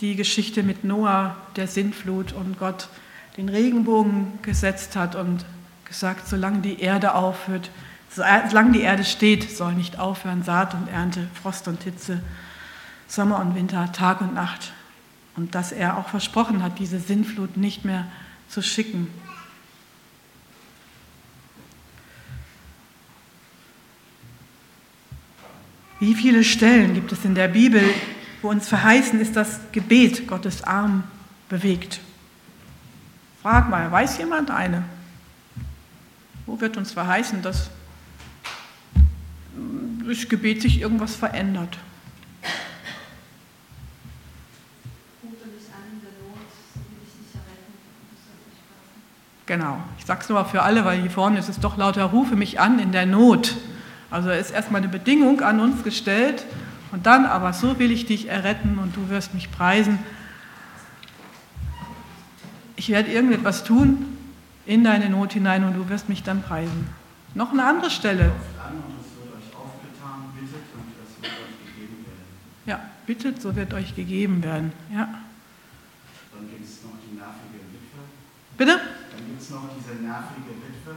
die 0.00 0.16
Geschichte 0.16 0.62
mit 0.62 0.84
Noah, 0.84 1.36
der 1.56 1.68
Sintflut 1.68 2.32
und 2.32 2.58
Gott 2.58 2.88
den 3.36 3.48
Regenbogen 3.48 4.38
gesetzt 4.42 4.96
hat 4.96 5.14
und 5.14 5.44
gesagt, 5.84 6.26
solange 6.26 6.60
die 6.60 6.80
Erde 6.80 7.14
aufhört, 7.14 7.70
solange 8.10 8.72
die 8.72 8.80
Erde 8.80 9.04
steht, 9.04 9.56
soll 9.56 9.74
nicht 9.74 9.98
aufhören 9.98 10.42
Saat 10.42 10.74
und 10.74 10.88
Ernte, 10.88 11.28
Frost 11.40 11.68
und 11.68 11.82
Hitze, 11.82 12.20
Sommer 13.08 13.40
und 13.40 13.54
Winter, 13.54 13.92
Tag 13.92 14.20
und 14.20 14.34
Nacht. 14.34 14.72
Und 15.36 15.54
dass 15.54 15.70
er 15.70 15.98
auch 15.98 16.08
versprochen 16.08 16.62
hat, 16.62 16.78
diese 16.78 16.98
Sinnflut 16.98 17.56
nicht 17.56 17.84
mehr 17.84 18.06
zu 18.48 18.62
schicken. 18.62 19.08
Wie 25.98 26.14
viele 26.14 26.44
Stellen 26.44 26.94
gibt 26.94 27.12
es 27.12 27.24
in 27.24 27.34
der 27.34 27.48
Bibel, 27.48 27.82
wo 28.42 28.50
uns 28.50 28.68
verheißen 28.68 29.18
ist, 29.20 29.34
dass 29.34 29.60
Gebet 29.72 30.28
Gottes 30.28 30.62
Arm 30.62 31.04
bewegt? 31.48 32.00
Frag 33.42 33.70
mal, 33.70 33.90
weiß 33.90 34.18
jemand 34.18 34.50
eine? 34.50 34.84
Wo 36.44 36.60
wird 36.60 36.76
uns 36.76 36.92
verheißen, 36.92 37.40
dass 37.42 37.70
durch 40.00 40.28
Gebet 40.28 40.62
sich 40.62 40.80
irgendwas 40.80 41.16
verändert? 41.16 41.78
Genau, 49.46 49.80
ich 49.96 50.04
sage 50.04 50.22
es 50.22 50.28
nur 50.28 50.44
für 50.44 50.62
alle, 50.62 50.84
weil 50.84 51.00
hier 51.00 51.10
vorne 51.10 51.38
ist 51.38 51.48
es 51.48 51.60
doch 51.60 51.76
lauter, 51.76 52.04
rufe 52.06 52.34
mich 52.34 52.58
an 52.58 52.80
in 52.80 52.90
der 52.90 53.06
Not. 53.06 53.56
Also 54.10 54.30
ist 54.30 54.50
erstmal 54.50 54.80
eine 54.80 54.90
Bedingung 54.90 55.40
an 55.40 55.60
uns 55.60 55.82
gestellt 55.82 56.44
und 56.92 57.06
dann 57.06 57.26
aber 57.26 57.52
so 57.52 57.78
will 57.78 57.90
ich 57.90 58.06
dich 58.06 58.28
erretten 58.28 58.78
und 58.78 58.96
du 58.96 59.08
wirst 59.08 59.34
mich 59.34 59.50
preisen 59.50 59.98
ich 62.76 62.90
werde 62.90 63.10
irgendetwas 63.10 63.64
tun 63.64 64.16
in 64.66 64.84
deine 64.84 65.08
Not 65.08 65.32
hinein 65.32 65.64
und 65.64 65.74
du 65.74 65.88
wirst 65.88 66.08
mich 66.08 66.22
dann 66.22 66.42
preisen. 66.42 66.88
Noch 67.34 67.52
eine 67.52 67.64
andere 67.64 67.90
Stelle. 67.90 68.32
Ja, 72.66 72.80
bittet, 73.06 73.40
so 73.40 73.54
wird 73.54 73.72
euch 73.74 73.94
gegeben 73.94 74.42
werden. 74.42 74.72
Ja. 74.92 75.08
Dann 76.32 76.50
gibt 76.50 76.64
es 76.64 76.82
noch 76.82 76.98
die 77.08 77.16
nervige 77.16 77.62
Witwe. 77.72 78.00
Bitte? 78.58 78.80
Dann 79.16 79.26
gibt 79.26 79.40
es 79.40 79.50
noch 79.50 79.68
diese 79.78 80.02
nervige 80.02 80.50
Witwe. 80.50 80.96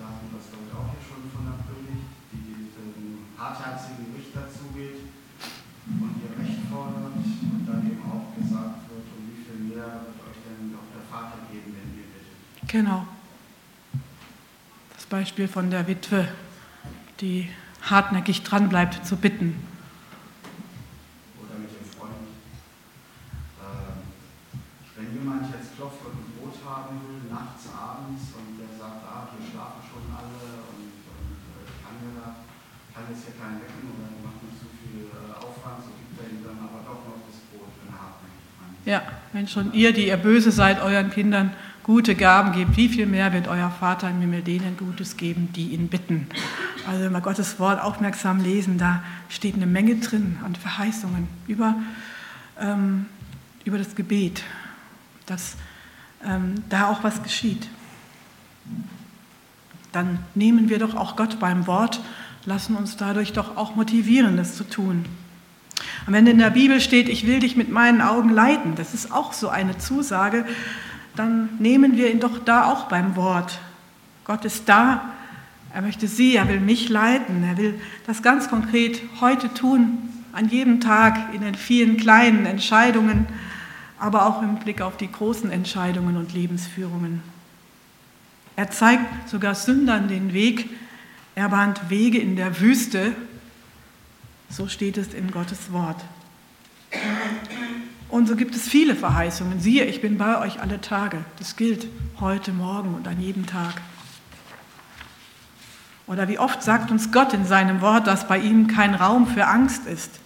Da 0.00 0.08
haben 0.08 0.24
wir 0.24 0.32
das, 0.40 0.48
glaube 0.48 0.64
ich, 0.64 0.72
auch 0.72 0.88
hier 0.96 1.04
schon 1.04 1.28
von 1.28 1.44
der 1.44 1.60
Predigt, 1.68 2.08
die 2.32 2.72
dem 2.72 3.28
hartherzigen 3.36 4.16
Richter 4.16 4.48
zugeht 4.48 5.12
und 5.84 6.14
ihr 6.24 6.32
Recht 6.40 6.64
fordert 6.72 7.20
und 7.20 7.62
dann 7.68 7.84
eben 7.84 8.00
auch 8.08 8.32
gesagt 8.32 8.88
wird, 8.88 9.04
um 9.12 9.20
wie 9.28 9.44
viel 9.44 9.76
mehr 9.76 10.08
Vater 11.10 11.42
geben, 11.50 11.74
wenn 11.74 11.98
ihr 11.98 12.06
bittet. 12.06 12.70
Genau. 12.70 13.06
Das 14.94 15.04
Beispiel 15.06 15.48
von 15.48 15.70
der 15.70 15.88
Witwe, 15.88 16.28
die 17.20 17.50
hartnäckig 17.82 18.44
dranbleibt 18.44 19.04
zu 19.04 19.16
bitten. 19.16 19.58
Oder 21.42 21.58
mit 21.58 21.74
dem 21.74 21.82
Freund. 21.98 22.30
Ähm, 23.58 24.06
wenn 24.94 25.18
jemand 25.18 25.50
jetzt 25.50 25.74
klopft 25.74 26.06
und 26.06 26.14
ein 26.14 26.30
Brot 26.38 26.62
haben 26.62 27.02
will, 27.02 27.26
nachts, 27.26 27.66
abends, 27.74 28.30
und 28.38 28.54
der 28.54 28.70
sagt, 28.78 29.02
ah, 29.02 29.26
hier 29.34 29.50
schlafen 29.50 29.82
schon 29.90 30.06
alle 30.14 30.62
und, 30.70 30.94
und 31.10 31.42
äh, 31.58 31.74
kann, 31.82 31.98
ja, 32.06 32.46
kann 32.94 33.10
jetzt 33.10 33.26
hier 33.26 33.34
keinen 33.34 33.58
wecken 33.58 33.98
oder 33.98 34.14
macht 34.22 34.46
nicht 34.46 34.62
so 34.62 34.70
viel 34.78 35.10
äh, 35.10 35.34
Aufwand, 35.42 35.82
so 35.82 35.90
gibt 35.98 36.14
er 36.22 36.30
ihm 36.30 36.46
dann 36.46 36.62
aber 36.62 36.86
doch 36.86 37.02
noch 37.02 37.18
das 37.26 37.42
Brot, 37.50 37.74
wenn 37.82 37.90
er 37.90 37.98
hartnäckig 37.98 38.46
dran 38.54 38.70
ist. 38.78 38.86
Ja. 38.86 39.02
Wenn 39.40 39.48
schon 39.48 39.72
ihr, 39.72 39.94
die 39.94 40.08
ihr 40.08 40.18
böse 40.18 40.50
seid, 40.50 40.82
euren 40.82 41.08
Kindern 41.08 41.54
gute 41.82 42.14
Gaben 42.14 42.52
gebt, 42.52 42.76
wie 42.76 42.90
viel 42.90 43.06
mehr 43.06 43.32
wird 43.32 43.48
euer 43.48 43.70
Vater 43.70 44.10
im 44.10 44.20
Himmel 44.20 44.42
denen 44.42 44.76
Gutes 44.76 45.16
geben, 45.16 45.48
die 45.56 45.68
ihn 45.68 45.88
bitten. 45.88 46.26
Also 46.86 47.04
wenn 47.04 47.12
wir 47.12 47.22
Gottes 47.22 47.58
Wort 47.58 47.80
aufmerksam 47.80 48.42
lesen, 48.42 48.76
da 48.76 49.02
steht 49.30 49.54
eine 49.54 49.64
Menge 49.64 49.96
drin 49.96 50.36
an 50.44 50.56
Verheißungen 50.56 51.26
über, 51.46 51.74
ähm, 52.60 53.06
über 53.64 53.78
das 53.78 53.94
Gebet, 53.94 54.42
dass 55.24 55.56
ähm, 56.22 56.56
da 56.68 56.90
auch 56.90 57.02
was 57.02 57.22
geschieht. 57.22 57.66
Dann 59.90 60.18
nehmen 60.34 60.68
wir 60.68 60.78
doch 60.78 60.94
auch 60.94 61.16
Gott 61.16 61.40
beim 61.40 61.66
Wort, 61.66 62.02
lassen 62.44 62.76
uns 62.76 62.98
dadurch 62.98 63.32
doch 63.32 63.56
auch 63.56 63.74
motivieren, 63.74 64.36
das 64.36 64.54
zu 64.54 64.64
tun. 64.64 65.06
Und 66.10 66.16
wenn 66.16 66.26
in 66.26 66.38
der 66.38 66.50
Bibel 66.50 66.80
steht, 66.80 67.08
ich 67.08 67.24
will 67.24 67.38
dich 67.38 67.54
mit 67.54 67.70
meinen 67.70 68.00
Augen 68.00 68.30
leiten, 68.30 68.74
das 68.74 68.94
ist 68.94 69.12
auch 69.12 69.32
so 69.32 69.48
eine 69.48 69.78
Zusage, 69.78 70.44
dann 71.14 71.50
nehmen 71.60 71.96
wir 71.96 72.10
ihn 72.10 72.18
doch 72.18 72.40
da 72.44 72.64
auch 72.64 72.88
beim 72.88 73.14
Wort. 73.14 73.60
Gott 74.24 74.44
ist 74.44 74.68
da, 74.68 75.12
Er 75.72 75.82
möchte 75.82 76.08
sie, 76.08 76.34
er 76.34 76.48
will 76.48 76.58
mich 76.58 76.88
leiten, 76.88 77.44
er 77.44 77.56
will 77.58 77.80
das 78.08 78.24
ganz 78.24 78.50
konkret 78.50 79.00
heute 79.20 79.54
tun, 79.54 79.98
an 80.32 80.48
jedem 80.48 80.80
Tag, 80.80 81.32
in 81.32 81.42
den 81.42 81.54
vielen 81.54 81.96
kleinen 81.96 82.44
Entscheidungen, 82.44 83.28
aber 83.96 84.26
auch 84.26 84.42
im 84.42 84.56
Blick 84.56 84.80
auf 84.80 84.96
die 84.96 85.12
großen 85.12 85.48
Entscheidungen 85.52 86.16
und 86.16 86.34
Lebensführungen. 86.34 87.22
Er 88.56 88.72
zeigt 88.72 89.30
sogar 89.30 89.54
Sündern 89.54 90.08
den 90.08 90.32
Weg, 90.32 90.70
er 91.36 91.50
bahnt 91.50 91.88
Wege 91.88 92.18
in 92.18 92.34
der 92.34 92.60
Wüste, 92.60 93.14
so 94.50 94.68
steht 94.68 94.98
es 94.98 95.14
in 95.14 95.30
Gottes 95.30 95.72
Wort. 95.72 96.04
Und 98.08 98.26
so 98.26 98.34
gibt 98.34 98.54
es 98.56 98.68
viele 98.68 98.96
Verheißungen. 98.96 99.60
Siehe, 99.60 99.84
ich 99.84 100.02
bin 100.02 100.18
bei 100.18 100.38
euch 100.40 100.60
alle 100.60 100.80
Tage. 100.80 101.24
Das 101.38 101.56
gilt 101.56 101.86
heute, 102.18 102.52
morgen 102.52 102.94
und 102.94 103.06
an 103.06 103.20
jedem 103.20 103.46
Tag. 103.46 103.80
Oder 106.08 106.26
wie 106.26 106.40
oft 106.40 106.62
sagt 106.62 106.90
uns 106.90 107.12
Gott 107.12 107.32
in 107.32 107.46
seinem 107.46 107.80
Wort, 107.80 108.08
dass 108.08 108.26
bei 108.26 108.38
ihm 108.38 108.66
kein 108.66 108.96
Raum 108.96 109.28
für 109.28 109.46
Angst 109.46 109.86
ist. 109.86 110.18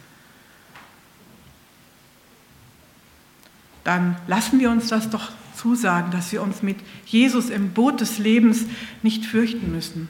Dann 3.84 4.16
lassen 4.26 4.58
wir 4.60 4.70
uns 4.70 4.88
das 4.88 5.10
doch 5.10 5.30
zusagen, 5.54 6.10
dass 6.10 6.32
wir 6.32 6.40
uns 6.40 6.62
mit 6.62 6.78
Jesus 7.04 7.50
im 7.50 7.74
Boot 7.74 8.00
des 8.00 8.18
Lebens 8.18 8.64
nicht 9.02 9.26
fürchten 9.26 9.70
müssen. 9.72 10.08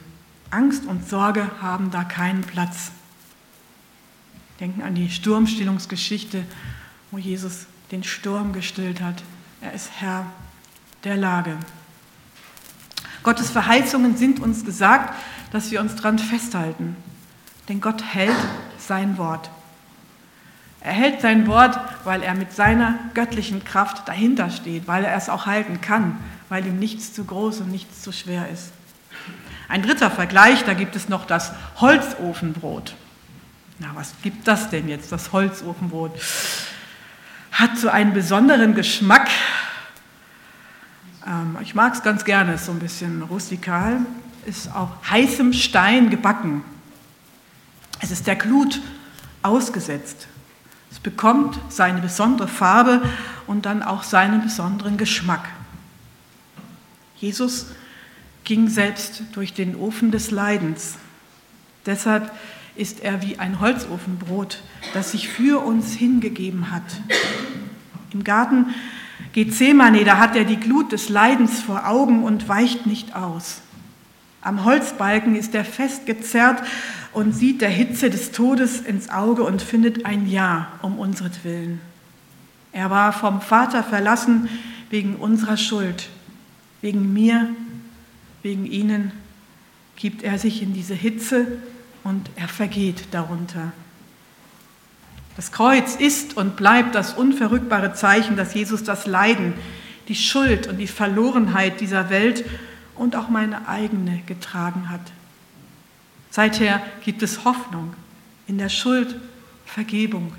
Angst 0.49 0.85
und 0.85 1.09
Sorge 1.09 1.51
haben 1.61 1.91
da 1.91 2.05
keinen 2.05 2.41
Platz. 2.41 2.91
Denken 4.59 4.81
an 4.81 4.95
die 4.95 5.09
Sturmstillungsgeschichte, 5.09 6.43
wo 7.11 7.17
Jesus 7.17 7.65
den 7.91 8.03
Sturm 8.03 8.53
gestillt 8.53 9.01
hat. 9.01 9.23
Er 9.61 9.73
ist 9.73 9.89
Herr 9.99 10.25
der 11.03 11.17
Lage. 11.17 11.57
Gottes 13.23 13.49
Verheißungen 13.49 14.17
sind 14.17 14.39
uns 14.39 14.65
gesagt, 14.65 15.13
dass 15.51 15.71
wir 15.71 15.81
uns 15.81 15.95
daran 15.95 16.19
festhalten. 16.19 16.95
Denn 17.67 17.81
Gott 17.81 18.03
hält 18.03 18.35
sein 18.77 19.17
Wort. 19.17 19.49
Er 20.81 20.93
hält 20.93 21.21
sein 21.21 21.47
Wort, 21.47 21.79
weil 22.03 22.21
er 22.21 22.35
mit 22.35 22.53
seiner 22.53 22.99
göttlichen 23.15 23.63
Kraft 23.63 24.07
dahinter 24.07 24.51
steht, 24.51 24.87
weil 24.87 25.03
er 25.03 25.15
es 25.15 25.29
auch 25.29 25.47
halten 25.47 25.81
kann, 25.81 26.19
weil 26.47 26.65
ihm 26.67 26.77
nichts 26.77 27.13
zu 27.13 27.25
groß 27.25 27.61
und 27.61 27.71
nichts 27.71 28.03
zu 28.03 28.11
schwer 28.11 28.47
ist. 28.49 28.71
Ein 29.67 29.81
dritter 29.81 30.11
Vergleich, 30.11 30.63
da 30.63 30.75
gibt 30.75 30.95
es 30.95 31.09
noch 31.09 31.25
das 31.25 31.53
Holzofenbrot. 31.77 32.95
Na, 33.79 33.91
was 33.93 34.13
gibt 34.21 34.47
das 34.47 34.69
denn 34.69 34.87
jetzt, 34.87 35.11
das 35.11 35.33
Holzofenbrot? 35.33 36.17
Hat 37.51 37.77
so 37.77 37.89
einen 37.89 38.13
besonderen 38.13 38.73
Geschmack. 38.73 39.29
Ähm, 41.25 41.57
ich 41.61 41.75
mag 41.75 41.93
es 41.93 42.01
ganz 42.01 42.23
gerne, 42.23 42.53
ist 42.53 42.65
so 42.65 42.71
ein 42.71 42.79
bisschen 42.79 43.21
rustikal, 43.23 43.99
ist 44.45 44.73
auf 44.73 44.89
heißem 45.09 45.51
Stein 45.51 46.09
gebacken. 46.09 46.63
Es 47.99 48.11
ist 48.11 48.27
der 48.27 48.35
Glut 48.35 48.81
ausgesetzt. 49.41 50.27
Es 50.91 50.99
bekommt 50.99 51.59
seine 51.69 52.01
besondere 52.01 52.47
Farbe 52.47 53.01
und 53.47 53.65
dann 53.65 53.83
auch 53.83 54.03
seinen 54.03 54.41
besonderen 54.41 54.97
Geschmack. 54.97 55.49
Jesus 57.17 57.67
ging 58.45 58.69
selbst 58.69 59.23
durch 59.33 59.53
den 59.53 59.75
Ofen 59.75 60.11
des 60.11 60.31
Leidens. 60.31 60.95
Deshalb 61.85 62.31
ist 62.75 63.01
er 63.01 63.21
wie 63.21 63.39
ein 63.39 63.59
Holzofenbrot, 63.59 64.61
das 64.93 65.11
sich 65.11 65.29
für 65.29 65.65
uns 65.65 65.93
hingegeben 65.93 66.71
hat. 66.71 66.83
Im 68.11 68.23
Garten 68.23 68.67
Gethsemane, 69.33 70.03
da 70.03 70.17
hat 70.17 70.35
er 70.35 70.45
die 70.45 70.59
Glut 70.59 70.91
des 70.91 71.09
Leidens 71.09 71.61
vor 71.61 71.87
Augen 71.87 72.23
und 72.23 72.47
weicht 72.47 72.85
nicht 72.85 73.15
aus. 73.15 73.61
Am 74.41 74.63
Holzbalken 74.63 75.35
ist 75.35 75.55
er 75.55 75.65
festgezerrt 75.65 76.61
und 77.13 77.33
sieht 77.33 77.61
der 77.61 77.69
Hitze 77.69 78.09
des 78.09 78.31
Todes 78.31 78.79
ins 78.79 79.09
Auge 79.09 79.43
und 79.43 79.61
findet 79.61 80.05
ein 80.05 80.29
Ja 80.29 80.67
um 80.81 80.99
unsretwillen. 80.99 81.81
Er 82.71 82.89
war 82.89 83.13
vom 83.13 83.41
Vater 83.41 83.83
verlassen 83.83 84.49
wegen 84.89 85.15
unserer 85.15 85.57
Schuld, 85.57 86.09
wegen 86.81 87.13
mir, 87.13 87.49
wegen 88.43 88.65
ihnen 88.65 89.11
gibt 89.95 90.23
er 90.23 90.37
sich 90.37 90.61
in 90.61 90.73
diese 90.73 90.93
Hitze 90.93 91.47
und 92.05 92.29
er 92.35 92.47
vergeht 92.47 93.07
darunter. 93.11 93.73
Das 95.35 95.51
Kreuz 95.51 95.95
ist 95.95 96.37
und 96.37 96.55
bleibt 96.55 96.95
das 96.95 97.15
unverrückbare 97.15 97.93
Zeichen, 97.93 98.37
dass 98.37 98.53
Jesus 98.53 98.83
das 98.83 99.07
Leiden, 99.07 99.53
die 100.07 100.15
Schuld 100.15 100.67
und 100.67 100.77
die 100.77 100.87
Verlorenheit 100.87 101.81
dieser 101.81 102.09
Welt 102.09 102.45
und 102.93 103.15
auch 103.15 103.27
meine 103.27 103.67
eigene 103.67 104.21
getragen 104.27 104.89
hat. 104.89 105.01
Seither 106.29 106.79
gibt 107.03 107.23
es 107.23 107.43
Hoffnung 107.43 107.93
in 108.47 108.59
der 108.59 108.69
Schuld, 108.69 109.15
Vergebung. 109.65 110.31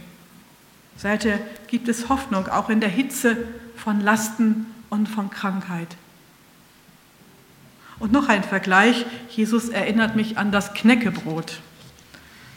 Seither 0.96 1.38
gibt 1.66 1.88
es 1.88 2.08
Hoffnung 2.08 2.46
auch 2.46 2.70
in 2.70 2.80
der 2.80 2.88
Hitze 2.88 3.36
von 3.74 4.00
Lasten 4.00 4.66
und 4.88 5.08
von 5.08 5.30
Krankheit. 5.30 5.96
Und 7.98 8.12
noch 8.12 8.28
ein 8.28 8.42
Vergleich. 8.42 9.06
Jesus 9.30 9.68
erinnert 9.68 10.16
mich 10.16 10.38
an 10.38 10.52
das 10.52 10.74
Knäckebrot. 10.74 11.60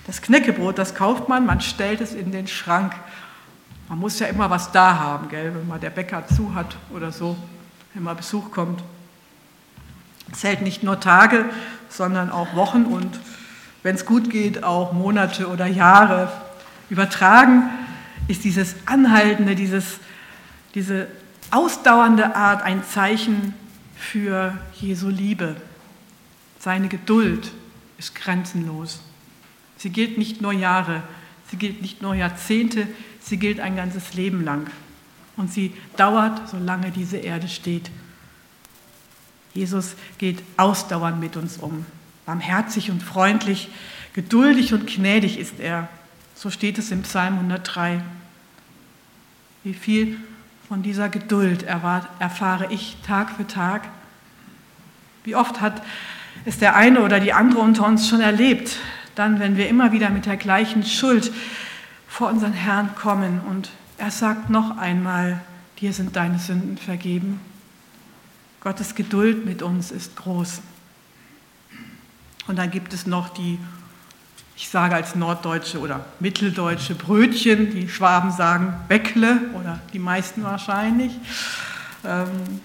Das 0.05 0.21
Knäckebrot, 0.21 0.77
das 0.77 0.95
kauft 0.95 1.29
man, 1.29 1.45
man 1.45 1.61
stellt 1.61 2.01
es 2.01 2.13
in 2.13 2.31
den 2.31 2.47
Schrank. 2.47 2.93
Man 3.87 3.99
muss 3.99 4.19
ja 4.19 4.27
immer 4.27 4.49
was 4.49 4.71
da 4.71 4.97
haben, 4.97 5.29
gell, 5.29 5.53
wenn 5.53 5.67
mal 5.67 5.79
der 5.79 5.91
Bäcker 5.91 6.25
zu 6.27 6.55
hat 6.55 6.75
oder 6.93 7.11
so, 7.11 7.37
wenn 7.93 8.03
mal 8.03 8.15
Besuch 8.15 8.51
kommt. 8.51 8.83
Es 10.31 10.43
hält 10.43 10.61
nicht 10.61 10.83
nur 10.83 10.99
Tage, 10.99 11.45
sondern 11.89 12.31
auch 12.31 12.55
Wochen 12.55 12.85
und 12.85 13.19
wenn 13.81 13.95
es 13.95 14.05
gut 14.05 14.29
geht, 14.29 14.63
auch 14.63 14.93
Monate 14.93 15.47
oder 15.47 15.65
Jahre. 15.65 16.31
Übertragen 16.89 17.69
ist 18.27 18.43
dieses 18.43 18.75
anhaltende, 18.85 19.55
dieses, 19.55 19.99
diese 20.75 21.07
ausdauernde 21.51 22.35
Art 22.35 22.61
ein 22.61 22.83
Zeichen 22.83 23.53
für 23.99 24.57
Jesu 24.79 25.09
Liebe. 25.09 25.55
Seine 26.59 26.87
Geduld 26.87 27.51
ist 27.97 28.15
grenzenlos. 28.15 29.01
Sie 29.77 29.89
gilt 29.89 30.17
nicht 30.17 30.41
nur 30.41 30.53
Jahre, 30.53 31.03
sie 31.51 31.57
gilt 31.57 31.81
nicht 31.81 32.01
nur 32.01 32.15
Jahrzehnte, 32.15 32.87
sie 33.21 33.37
gilt 33.37 33.59
ein 33.59 33.75
ganzes 33.75 34.13
Leben 34.13 34.43
lang. 34.43 34.69
Und 35.37 35.53
sie 35.53 35.73
dauert, 35.95 36.49
solange 36.49 36.91
diese 36.91 37.17
Erde 37.17 37.47
steht. 37.47 37.91
Jesus 39.53 39.95
geht 40.17 40.41
ausdauernd 40.57 41.19
mit 41.19 41.37
uns 41.37 41.57
um. 41.57 41.85
Barmherzig 42.25 42.91
und 42.91 43.03
freundlich, 43.03 43.69
geduldig 44.13 44.73
und 44.73 44.87
gnädig 44.87 45.37
ist 45.37 45.59
er. 45.59 45.87
So 46.35 46.49
steht 46.49 46.77
es 46.77 46.91
im 46.91 47.03
Psalm 47.03 47.35
103. 47.35 48.01
Wie 49.63 49.73
viel 49.73 50.17
von 50.69 50.83
dieser 50.83 51.09
Geduld 51.09 51.63
erfahre 51.63 52.71
ich 52.71 52.97
Tag 53.03 53.31
für 53.31 53.47
Tag. 53.47 53.89
Wie 55.23 55.35
oft 55.35 55.61
hat 55.61 55.81
es 56.45 56.59
der 56.59 56.75
eine 56.75 57.01
oder 57.01 57.19
die 57.19 57.33
andere 57.33 57.61
unter 57.61 57.87
uns 57.87 58.07
schon 58.07 58.21
erlebt, 58.21 58.77
dann, 59.15 59.39
wenn 59.39 59.57
wir 59.57 59.67
immer 59.67 59.91
wieder 59.91 60.11
mit 60.11 60.27
der 60.27 60.37
gleichen 60.37 60.83
Schuld 60.83 61.33
vor 62.07 62.29
unseren 62.29 62.53
Herrn 62.53 62.93
kommen 62.93 63.41
und 63.49 63.71
er 63.97 64.11
sagt 64.11 64.51
noch 64.51 64.77
einmal, 64.77 65.41
dir 65.81 65.91
sind 65.91 66.15
deine 66.15 66.37
Sünden 66.37 66.77
vergeben. 66.77 67.41
Gottes 68.61 68.93
Geduld 68.93 69.47
mit 69.47 69.63
uns 69.63 69.89
ist 69.89 70.15
groß. 70.17 70.61
Und 72.47 72.59
dann 72.59 72.69
gibt 72.69 72.93
es 72.93 73.07
noch 73.07 73.29
die 73.29 73.57
ich 74.59 74.67
sage 74.67 74.93
als 74.93 75.15
Norddeutsche 75.15 75.79
oder 75.79 76.03
Mitteldeutsche 76.19 76.93
Brötchen, 76.93 77.71
die 77.71 77.87
Schwaben 77.87 78.33
sagen 78.33 78.73
Bäckle 78.89 79.39
oder 79.57 79.79
die 79.93 79.99
meisten 79.99 80.43
wahrscheinlich. 80.43 81.13
Ähm, 82.03 82.59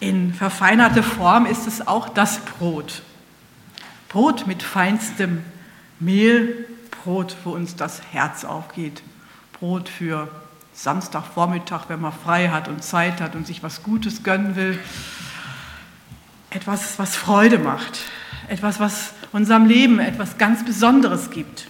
in 0.00 0.34
verfeinerter 0.34 1.04
Form 1.04 1.46
ist 1.46 1.68
es 1.68 1.86
auch 1.86 2.08
das 2.08 2.38
Brot. 2.40 3.02
Brot 4.08 4.48
mit 4.48 4.64
feinstem 4.64 5.44
Mehl, 6.00 6.66
Brot, 6.90 7.36
wo 7.44 7.52
uns 7.52 7.76
das 7.76 8.02
Herz 8.10 8.44
aufgeht. 8.44 9.00
Brot 9.52 9.88
für 9.88 10.28
Samstagvormittag, 10.72 11.84
wenn 11.86 12.00
man 12.00 12.12
frei 12.12 12.48
hat 12.48 12.66
und 12.66 12.82
Zeit 12.82 13.20
hat 13.20 13.36
und 13.36 13.46
sich 13.46 13.62
was 13.62 13.84
Gutes 13.84 14.24
gönnen 14.24 14.56
will. 14.56 14.80
Etwas, 16.50 16.98
was 16.98 17.14
Freude 17.14 17.60
macht. 17.60 18.00
Etwas, 18.48 18.80
was 18.80 19.14
unserem 19.34 19.66
Leben 19.66 19.98
etwas 19.98 20.38
ganz 20.38 20.64
Besonderes 20.64 21.30
gibt. 21.30 21.66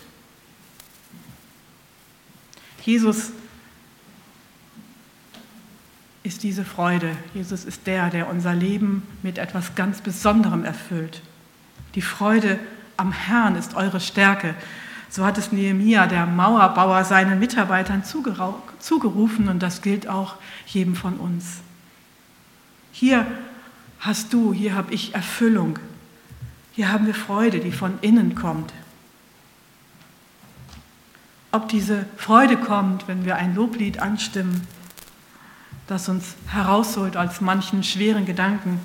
Jesus 2.84 3.32
ist 6.22 6.42
diese 6.42 6.66
Freude. 6.66 7.16
Jesus 7.32 7.64
ist 7.64 7.86
der, 7.86 8.10
der 8.10 8.28
unser 8.28 8.54
Leben 8.54 9.02
mit 9.22 9.38
etwas 9.38 9.74
ganz 9.74 10.02
Besonderem 10.02 10.62
erfüllt. 10.66 11.22
Die 11.94 12.02
Freude 12.02 12.58
am 12.98 13.12
Herrn 13.12 13.56
ist 13.56 13.74
eure 13.74 14.00
Stärke. 14.00 14.54
So 15.08 15.24
hat 15.24 15.38
es 15.38 15.50
Nehemia, 15.50 16.06
der 16.06 16.26
Mauerbauer, 16.26 17.04
seinen 17.04 17.38
Mitarbeitern 17.38 18.04
zugerufen 18.04 19.48
und 19.48 19.62
das 19.62 19.80
gilt 19.80 20.06
auch 20.06 20.34
jedem 20.66 20.96
von 20.96 21.14
uns. 21.14 21.60
Hier 22.92 23.26
hast 24.00 24.34
du, 24.34 24.52
hier 24.52 24.74
habe 24.74 24.92
ich 24.92 25.14
Erfüllung, 25.14 25.78
Hier 26.74 26.90
haben 26.90 27.06
wir 27.06 27.14
Freude, 27.14 27.60
die 27.60 27.70
von 27.70 27.98
innen 28.00 28.34
kommt. 28.34 28.72
Ob 31.52 31.68
diese 31.68 32.04
Freude 32.16 32.56
kommt, 32.56 33.06
wenn 33.06 33.24
wir 33.24 33.36
ein 33.36 33.54
Loblied 33.54 34.00
anstimmen, 34.00 34.66
das 35.86 36.08
uns 36.08 36.34
herausholt 36.48 37.16
als 37.16 37.40
manchen 37.40 37.84
schweren 37.84 38.26
Gedanken. 38.26 38.80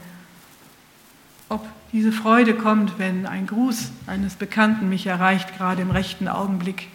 Ob 1.48 1.68
diese 1.92 2.12
Freude 2.12 2.54
kommt, 2.54 3.00
wenn 3.00 3.26
ein 3.26 3.48
Gruß 3.48 3.90
eines 4.06 4.36
Bekannten 4.36 4.88
mich 4.88 5.08
erreicht, 5.08 5.58
gerade 5.58 5.82
im 5.82 5.90
rechten 5.90 6.28
Augenblick, 6.28 6.90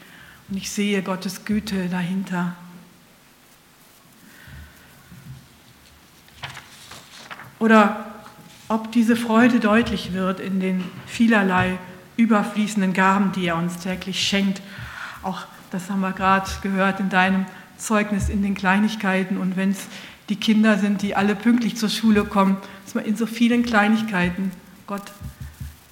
und 0.48 0.59
ich 0.59 0.70
sehe 0.70 1.02
Gottes 1.02 1.44
Güte 1.44 1.88
dahinter. 1.88 2.54
Oder 7.59 8.13
ob 8.68 8.92
diese 8.92 9.16
Freude 9.16 9.61
deutlich 9.61 10.12
wird 10.12 10.40
in 10.40 10.61
den 10.61 10.85
vielerlei 11.07 11.79
überfließenden 12.16 12.92
Gaben, 12.92 13.33
die 13.33 13.46
er 13.46 13.57
uns 13.57 13.79
täglich 13.79 14.27
schenkt. 14.27 14.62
Auch 15.22 15.42
das 15.70 15.90
haben 15.90 16.00
wir 16.00 16.12
gerade 16.12 16.48
gehört 16.62 17.00
in 17.00 17.11
deinem 17.11 17.46
Zeugnis 17.77 18.29
in 18.29 18.42
den 18.42 18.55
Kleinigkeiten. 18.55 19.37
Und 19.37 19.57
wenn 19.57 19.70
es 19.70 19.87
die 20.29 20.37
Kinder 20.37 20.79
sind, 20.79 21.03
die 21.03 21.16
alle 21.16 21.35
pünktlich 21.35 21.77
zur 21.77 21.88
Schule 21.88 22.24
kommen, 22.24 22.57
dass 22.85 22.94
man 22.94 23.05
in 23.05 23.16
so 23.16 23.27
vielen 23.27 23.64
Kleinigkeiten 23.64 24.53
Gott, 24.87 25.12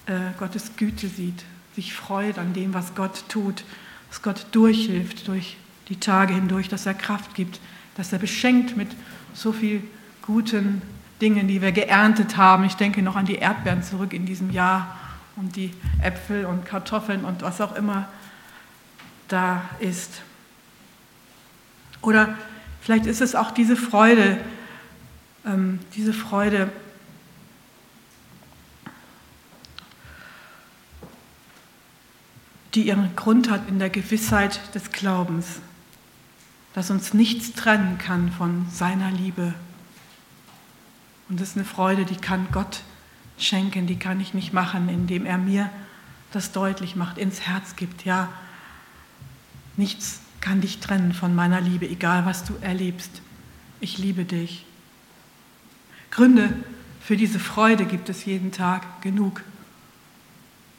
äh, 0.06 0.12
Gottes 0.38 0.76
Güte 0.76 1.08
sieht, 1.08 1.44
sich 1.74 1.92
freut 1.92 2.38
an 2.38 2.52
dem, 2.52 2.74
was 2.74 2.94
Gott 2.94 3.24
tut, 3.28 3.64
dass 4.08 4.22
Gott 4.22 4.46
durchhilft 4.52 5.28
durch 5.28 5.56
die 5.88 5.96
Tage 5.96 6.34
hindurch, 6.34 6.68
dass 6.68 6.86
er 6.86 6.94
Kraft 6.94 7.34
gibt, 7.34 7.60
dass 7.96 8.12
er 8.12 8.18
beschenkt 8.18 8.76
mit 8.76 8.88
so 9.34 9.52
viel 9.52 9.82
guten 10.22 10.82
Dingen, 11.22 11.46
die 11.46 11.62
wir 11.62 11.70
geerntet 11.70 12.36
haben. 12.36 12.64
Ich 12.64 12.74
denke 12.74 13.00
noch 13.00 13.14
an 13.14 13.24
die 13.24 13.36
Erdbeeren 13.36 13.82
zurück 13.84 14.12
in 14.12 14.26
diesem 14.26 14.50
Jahr 14.50 14.98
und 15.36 15.54
die 15.54 15.72
Äpfel 16.02 16.44
und 16.44 16.66
Kartoffeln 16.66 17.24
und 17.24 17.42
was 17.42 17.60
auch 17.60 17.76
immer 17.76 18.08
da 19.28 19.62
ist. 19.78 20.20
Oder 22.02 22.36
vielleicht 22.80 23.06
ist 23.06 23.20
es 23.20 23.36
auch 23.36 23.52
diese 23.52 23.76
Freude, 23.76 24.36
ähm, 25.46 25.78
diese 25.94 26.12
Freude, 26.12 26.70
die 32.74 32.82
ihren 32.82 33.14
Grund 33.14 33.48
hat 33.48 33.68
in 33.68 33.78
der 33.78 33.90
Gewissheit 33.90 34.74
des 34.74 34.90
Glaubens, 34.90 35.60
dass 36.74 36.90
uns 36.90 37.14
nichts 37.14 37.52
trennen 37.52 37.98
kann 37.98 38.32
von 38.32 38.66
seiner 38.72 39.12
Liebe 39.12 39.54
und 41.28 41.40
das 41.40 41.50
ist 41.50 41.56
eine 41.56 41.64
Freude, 41.64 42.04
die 42.04 42.16
kann 42.16 42.48
Gott 42.52 42.82
schenken, 43.38 43.86
die 43.86 43.98
kann 43.98 44.20
ich 44.20 44.34
nicht 44.34 44.52
machen, 44.52 44.88
indem 44.88 45.26
er 45.26 45.38
mir 45.38 45.70
das 46.32 46.52
deutlich 46.52 46.96
macht, 46.96 47.18
ins 47.18 47.42
Herz 47.42 47.76
gibt. 47.76 48.04
Ja, 48.04 48.28
nichts 49.76 50.20
kann 50.40 50.60
dich 50.60 50.80
trennen 50.80 51.12
von 51.12 51.34
meiner 51.34 51.60
Liebe, 51.60 51.88
egal 51.88 52.26
was 52.26 52.44
du 52.44 52.54
erlebst. 52.60 53.22
Ich 53.80 53.98
liebe 53.98 54.24
dich. 54.24 54.64
Gründe 56.10 56.52
für 57.00 57.16
diese 57.16 57.38
Freude 57.38 57.84
gibt 57.84 58.08
es 58.08 58.24
jeden 58.24 58.52
Tag 58.52 59.02
genug. 59.02 59.42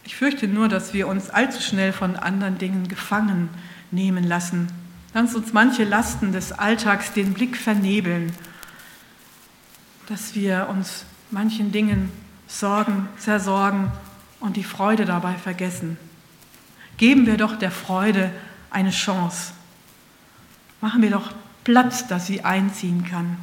Ich 0.06 0.15
fürchte 0.15 0.47
nur, 0.47 0.67
dass 0.67 0.93
wir 0.93 1.08
uns 1.08 1.29
allzu 1.29 1.62
schnell 1.62 1.93
von 1.93 2.15
anderen 2.15 2.58
Dingen 2.58 2.88
gefangen 2.88 3.49
nehmen 3.91 4.23
lassen, 4.23 4.67
dass 5.13 5.36
uns 5.36 5.53
manche 5.53 5.84
Lasten 5.84 6.32
des 6.32 6.51
Alltags 6.51 7.13
den 7.13 7.34
Blick 7.34 7.56
vernebeln 7.56 8.34
dass 10.07 10.35
wir 10.35 10.67
uns 10.69 11.05
manchen 11.31 11.71
Dingen 11.71 12.11
sorgen, 12.47 13.07
zersorgen 13.17 13.91
und 14.39 14.57
die 14.57 14.63
Freude 14.63 15.05
dabei 15.05 15.33
vergessen. 15.33 15.97
Geben 16.97 17.25
wir 17.25 17.37
doch 17.37 17.57
der 17.57 17.71
Freude 17.71 18.31
eine 18.69 18.91
Chance. 18.91 19.53
Machen 20.81 21.01
wir 21.01 21.11
doch 21.11 21.31
Platz, 21.63 22.07
dass 22.07 22.27
sie 22.27 22.43
einziehen 22.43 23.05
kann. 23.09 23.37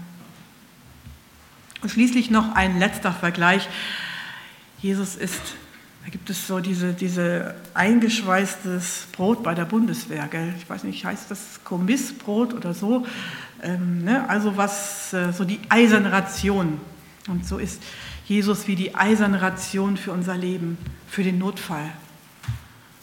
Und 1.82 1.90
schließlich 1.90 2.30
noch 2.30 2.54
ein 2.54 2.78
letzter 2.78 3.12
Vergleich. 3.12 3.68
Jesus 4.82 5.16
ist, 5.16 5.40
da 6.04 6.10
gibt 6.10 6.28
es 6.28 6.46
so 6.46 6.60
diese, 6.60 6.92
diese 6.92 7.54
eingeschweißtes 7.74 9.08
Brot 9.12 9.42
bei 9.42 9.54
der 9.54 9.64
Bundeswehr, 9.64 10.28
gell? 10.28 10.54
ich 10.58 10.68
weiß 10.68 10.84
nicht, 10.84 11.04
heißt 11.04 11.30
das 11.30 11.60
Kommissbrot 11.64 12.52
oder 12.52 12.74
so? 12.74 13.06
Ähm, 13.62 14.04
ne? 14.04 14.28
Also 14.28 14.56
was, 14.56 15.12
äh, 15.12 15.32
so 15.32 15.44
die 15.44 15.60
eiserne 15.68 16.12
Ration. 16.12 16.80
Und 17.28 17.46
so 17.46 17.58
ist 17.58 17.82
Jesus 18.26 18.66
wie 18.66 18.76
die 18.76 18.94
eiserne 18.94 19.42
Ration 19.42 19.96
für 19.96 20.12
unser 20.12 20.36
Leben, 20.36 20.78
für 21.08 21.22
den 21.22 21.38
Notfall. 21.38 21.90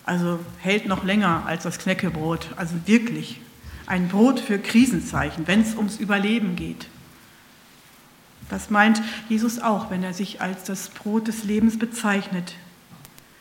Also 0.05 0.39
hält 0.59 0.87
noch 0.87 1.03
länger 1.03 1.43
als 1.45 1.63
das 1.63 1.79
Knäckebrot. 1.79 2.49
Also 2.55 2.75
wirklich 2.85 3.41
ein 3.85 4.07
Brot 4.07 4.39
für 4.39 4.59
Krisenzeichen, 4.59 5.47
wenn 5.47 5.61
es 5.61 5.75
ums 5.75 5.97
Überleben 5.97 6.55
geht. 6.55 6.87
Das 8.49 8.69
meint 8.69 9.01
Jesus 9.27 9.59
auch, 9.59 9.89
wenn 9.89 10.03
er 10.03 10.13
sich 10.13 10.41
als 10.41 10.63
das 10.63 10.89
Brot 10.89 11.27
des 11.27 11.43
Lebens 11.43 11.77
bezeichnet. 11.77 12.53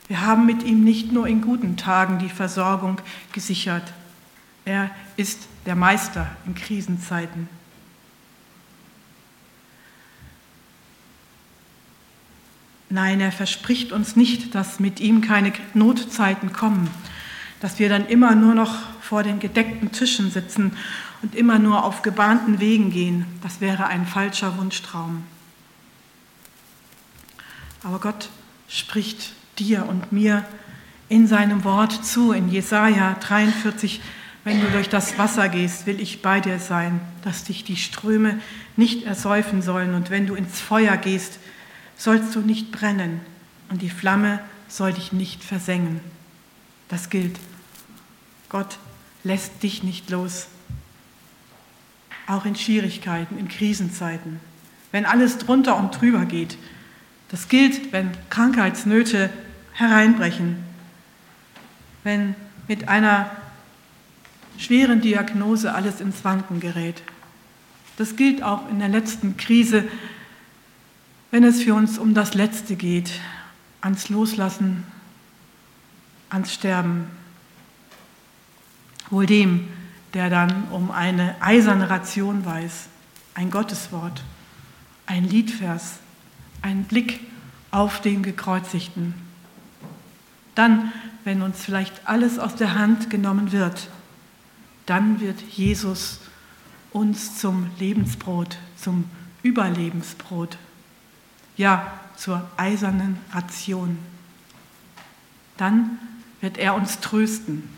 Wir 0.07 0.21
haben 0.21 0.45
mit 0.45 0.63
ihm 0.63 0.83
nicht 0.83 1.11
nur 1.11 1.27
in 1.27 1.41
guten 1.41 1.77
Tagen 1.77 2.19
die 2.19 2.29
Versorgung 2.29 2.97
gesichert. 3.31 3.93
Er 4.65 4.89
ist 5.15 5.47
der 5.67 5.75
Meister 5.75 6.27
in 6.45 6.55
Krisenzeiten. 6.55 7.49
Nein, 12.89 13.19
er 13.19 13.33
verspricht 13.33 13.91
uns 13.91 14.15
nicht, 14.15 14.55
dass 14.55 14.79
mit 14.79 15.01
ihm 15.01 15.19
keine 15.19 15.51
Notzeiten 15.73 16.53
kommen, 16.53 16.89
dass 17.59 17.79
wir 17.79 17.89
dann 17.89 18.07
immer 18.07 18.33
nur 18.33 18.55
noch 18.55 18.75
vor 19.01 19.23
den 19.23 19.39
gedeckten 19.39 19.91
Tischen 19.91 20.31
sitzen 20.31 20.71
und 21.21 21.35
immer 21.35 21.59
nur 21.59 21.83
auf 21.83 22.01
gebahnten 22.01 22.61
Wegen 22.61 22.89
gehen. 22.89 23.25
Das 23.43 23.59
wäre 23.59 23.87
ein 23.87 24.07
falscher 24.07 24.57
Wunschtraum. 24.57 25.25
Aber 27.83 27.99
Gott 27.99 28.29
spricht 28.69 29.33
dir 29.59 29.85
und 29.85 30.13
mir 30.13 30.45
in 31.09 31.27
seinem 31.27 31.65
Wort 31.65 32.05
zu, 32.05 32.31
in 32.31 32.49
Jesaja 32.49 33.17
43, 33.19 34.01
wenn 34.47 34.61
du 34.61 34.69
durch 34.69 34.87
das 34.87 35.17
Wasser 35.17 35.49
gehst, 35.49 35.87
will 35.87 35.99
ich 35.99 36.21
bei 36.21 36.39
dir 36.39 36.57
sein, 36.57 37.01
dass 37.21 37.43
dich 37.43 37.65
die 37.65 37.75
Ströme 37.75 38.39
nicht 38.77 39.03
ersäufen 39.03 39.61
sollen. 39.61 39.93
Und 39.93 40.09
wenn 40.09 40.25
du 40.25 40.35
ins 40.35 40.61
Feuer 40.61 40.95
gehst, 40.95 41.39
sollst 41.97 42.33
du 42.33 42.39
nicht 42.39 42.71
brennen 42.71 43.19
und 43.67 43.81
die 43.81 43.89
Flamme 43.89 44.39
soll 44.69 44.93
dich 44.93 45.11
nicht 45.11 45.43
versengen. 45.43 45.99
Das 46.87 47.09
gilt. 47.09 47.37
Gott 48.47 48.77
lässt 49.25 49.63
dich 49.63 49.83
nicht 49.83 50.09
los. 50.09 50.47
Auch 52.25 52.45
in 52.45 52.55
Schwierigkeiten, 52.55 53.37
in 53.37 53.49
Krisenzeiten. 53.49 54.39
Wenn 54.93 55.05
alles 55.05 55.39
drunter 55.39 55.75
und 55.75 55.99
drüber 55.99 56.23
geht. 56.23 56.57
Das 57.27 57.49
gilt, 57.49 57.91
wenn 57.91 58.11
Krankheitsnöte 58.29 59.29
hereinbrechen. 59.73 60.63
Wenn 62.05 62.33
mit 62.69 62.87
einer 62.87 63.29
schweren 64.57 65.01
Diagnose 65.01 65.73
alles 65.73 66.01
ins 66.01 66.23
Wanken 66.23 66.59
gerät. 66.59 67.01
Das 67.97 68.15
gilt 68.15 68.43
auch 68.43 68.69
in 68.69 68.79
der 68.79 68.89
letzten 68.89 69.37
Krise, 69.37 69.85
wenn 71.31 71.43
es 71.43 71.63
für 71.63 71.73
uns 71.73 71.97
um 71.97 72.13
das 72.13 72.33
Letzte 72.33 72.75
geht, 72.75 73.11
ans 73.81 74.09
Loslassen, 74.09 74.83
ans 76.29 76.53
Sterben. 76.53 77.07
Wohl 79.09 79.25
dem, 79.25 79.67
der 80.13 80.29
dann 80.29 80.65
um 80.71 80.91
eine 80.91 81.35
eiserne 81.41 81.89
Ration 81.89 82.45
weiß, 82.45 82.87
ein 83.33 83.51
Gotteswort, 83.51 84.23
ein 85.05 85.23
Liedvers, 85.23 85.99
ein 86.61 86.83
Blick 86.83 87.19
auf 87.71 88.01
den 88.01 88.23
Gekreuzigten. 88.23 89.13
Dann, 90.55 90.91
wenn 91.23 91.41
uns 91.41 91.63
vielleicht 91.63 92.07
alles 92.07 92.39
aus 92.39 92.55
der 92.55 92.75
Hand 92.75 93.09
genommen 93.09 93.51
wird, 93.51 93.89
dann 94.87 95.19
wird 95.19 95.39
Jesus 95.41 96.19
uns 96.91 97.37
zum 97.37 97.69
Lebensbrot, 97.77 98.57
zum 98.75 99.05
Überlebensbrot, 99.43 100.57
ja 101.55 101.99
zur 102.15 102.49
eisernen 102.57 103.19
Ration. 103.31 103.99
Dann 105.57 105.99
wird 106.41 106.57
er 106.57 106.73
uns 106.73 106.99
trösten, 106.99 107.69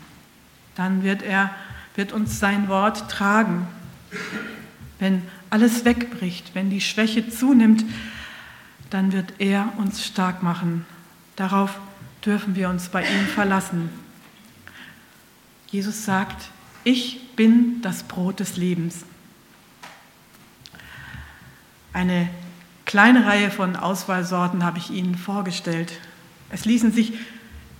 dann 0.74 1.02
wird 1.02 1.22
er 1.22 1.50
wird 1.96 2.12
uns 2.12 2.38
sein 2.38 2.68
Wort 2.68 3.10
tragen. 3.10 3.66
Wenn 4.98 5.22
alles 5.50 5.84
wegbricht, 5.84 6.54
wenn 6.54 6.70
die 6.70 6.80
Schwäche 6.80 7.28
zunimmt, 7.28 7.84
dann 8.90 9.12
wird 9.12 9.34
er 9.38 9.72
uns 9.76 10.04
stark 10.04 10.42
machen. 10.42 10.86
Darauf 11.36 11.78
dürfen 12.24 12.54
wir 12.54 12.68
uns 12.68 12.88
bei 12.88 13.02
ihm 13.02 13.26
verlassen. 13.26 13.90
Jesus 15.70 16.04
sagt, 16.04 16.50
ich 16.84 17.34
bin 17.36 17.82
das 17.82 18.02
Brot 18.02 18.40
des 18.40 18.56
Lebens. 18.56 19.04
Eine 21.92 22.28
kleine 22.84 23.26
Reihe 23.26 23.50
von 23.50 23.76
Auswahlsorten 23.76 24.64
habe 24.64 24.78
ich 24.78 24.90
Ihnen 24.90 25.14
vorgestellt. 25.14 25.92
Es 26.50 26.64
ließen 26.64 26.92
sich 26.92 27.12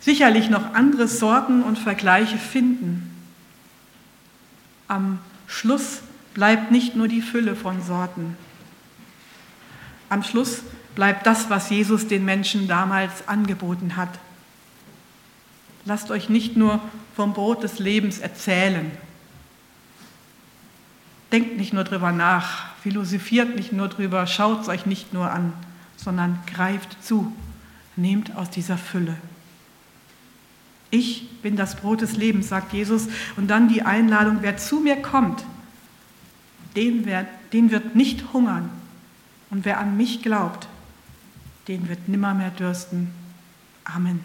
sicherlich 0.01 0.51
noch 0.51 0.75
andere 0.75 1.09
Sorten 1.09 1.63
und 1.63 1.79
Vergleiche 1.79 2.39
finden. 2.39 3.11
Am 4.89 5.19
Schluss 5.47 6.03
bleibt 6.35 6.71
nicht 6.71 6.97
nur 6.97 7.09
die 7.09 7.23
Fülle 7.23 7.55
von 7.55 7.83
Sorten. 7.83 8.37
Am 10.09 10.23
Schluss 10.23 10.63
bleibt 10.95 11.27
das, 11.27 11.51
was 11.51 11.71
Jesus 11.71 12.09
den 12.09 12.25
Menschen 12.25 12.67
damals 12.67 13.29
angeboten 13.29 13.97
hat. 13.97 14.11
Lasst 15.85 16.11
euch 16.11 16.29
nicht 16.29 16.57
nur 16.57 16.81
vom 17.17 17.33
Brot 17.33 17.63
des 17.63 17.79
Lebens 17.79 18.19
erzählen. 18.19 18.91
Denkt 21.33 21.57
nicht 21.57 21.73
nur 21.73 21.85
drüber 21.85 22.13
nach, 22.13 22.75
philosophiert 22.83 23.55
nicht 23.57 23.73
nur 23.73 23.89
drüber, 23.89 24.27
schaut 24.27 24.63
es 24.63 24.69
euch 24.69 24.87
nicht 24.87 25.13
nur 25.13 25.31
an, 25.31 25.53
sondern 25.97 26.39
greift 26.47 27.03
zu, 27.05 27.33
nehmt 27.97 28.37
aus 28.37 28.51
dieser 28.51 28.79
Fülle. 28.79 29.17
Ich 30.91 31.29
bin 31.41 31.57
das 31.57 31.77
Brot 31.77 32.01
des 32.01 32.17
Lebens, 32.17 32.49
sagt 32.49 32.73
Jesus. 32.73 33.09
Und 33.37 33.49
dann 33.49 33.69
die 33.69 33.83
Einladung, 33.83 34.39
wer 34.41 34.57
zu 34.57 34.81
mir 34.81 34.97
kommt, 34.97 35.45
den, 36.77 37.07
wer, 37.07 37.27
den 37.53 37.71
wird 37.71 37.95
nicht 37.95 38.33
hungern. 38.33 38.71
Und 39.51 39.65
wer 39.65 39.79
an 39.79 39.97
mich 39.97 40.23
glaubt, 40.23 40.69
den 41.69 41.89
wird 41.89 42.09
nimmermehr 42.09 42.51
dürsten. 42.51 43.13
Amen. 43.85 44.25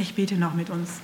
Ich 0.00 0.14
bete 0.14 0.36
noch 0.36 0.54
mit 0.54 0.70
uns. 0.70 1.00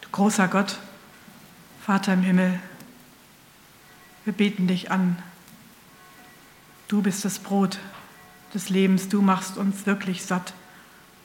Du 0.00 0.08
großer 0.10 0.48
Gott, 0.48 0.78
Vater 1.84 2.14
im 2.14 2.22
Himmel, 2.22 2.58
wir 4.24 4.32
beten 4.32 4.66
dich 4.66 4.90
an. 4.90 5.22
Du 6.88 7.02
bist 7.02 7.22
das 7.26 7.38
Brot 7.38 7.78
des 8.54 8.70
Lebens, 8.70 9.10
du 9.10 9.20
machst 9.20 9.58
uns 9.58 9.84
wirklich 9.84 10.24
satt. 10.24 10.54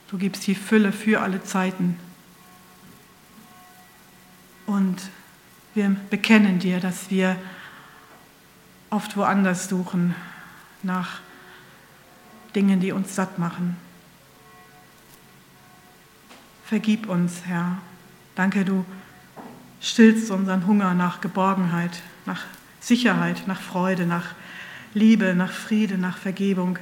Du 0.09 0.17
gibst 0.17 0.45
die 0.45 0.55
Fülle 0.55 0.91
für 0.91 1.21
alle 1.21 1.41
Zeiten. 1.41 1.97
Und 4.65 5.09
wir 5.73 5.95
bekennen 6.09 6.59
dir, 6.59 6.81
dass 6.81 7.09
wir 7.09 7.37
oft 8.89 9.17
woanders 9.17 9.69
suchen 9.69 10.15
nach 10.83 11.19
Dingen, 12.55 12.79
die 12.79 12.91
uns 12.91 13.15
satt 13.15 13.39
machen. 13.39 13.77
Vergib 16.65 17.07
uns, 17.07 17.45
Herr. 17.45 17.77
Danke, 18.35 18.65
du 18.65 18.85
stillst 19.79 20.31
unseren 20.31 20.65
Hunger 20.67 20.93
nach 20.93 21.21
Geborgenheit, 21.21 22.01
nach 22.25 22.43
Sicherheit, 22.79 23.47
nach 23.47 23.61
Freude, 23.61 24.05
nach 24.05 24.33
Liebe, 24.93 25.33
nach 25.35 25.51
Friede, 25.51 25.97
nach 25.97 26.17
Vergebung. 26.17 26.79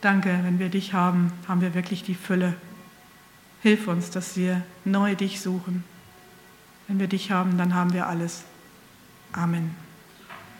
Danke, 0.00 0.38
wenn 0.42 0.58
wir 0.58 0.68
dich 0.68 0.92
haben, 0.92 1.32
haben 1.48 1.60
wir 1.60 1.74
wirklich 1.74 2.04
die 2.04 2.14
Fülle. 2.14 2.54
Hilf 3.62 3.88
uns, 3.88 4.10
dass 4.10 4.36
wir 4.36 4.62
neu 4.84 5.14
dich 5.14 5.40
suchen. 5.40 5.84
Wenn 6.86 7.00
wir 7.00 7.08
dich 7.08 7.32
haben, 7.32 7.58
dann 7.58 7.74
haben 7.74 7.92
wir 7.92 8.06
alles. 8.06 8.44
Amen. 9.36 9.85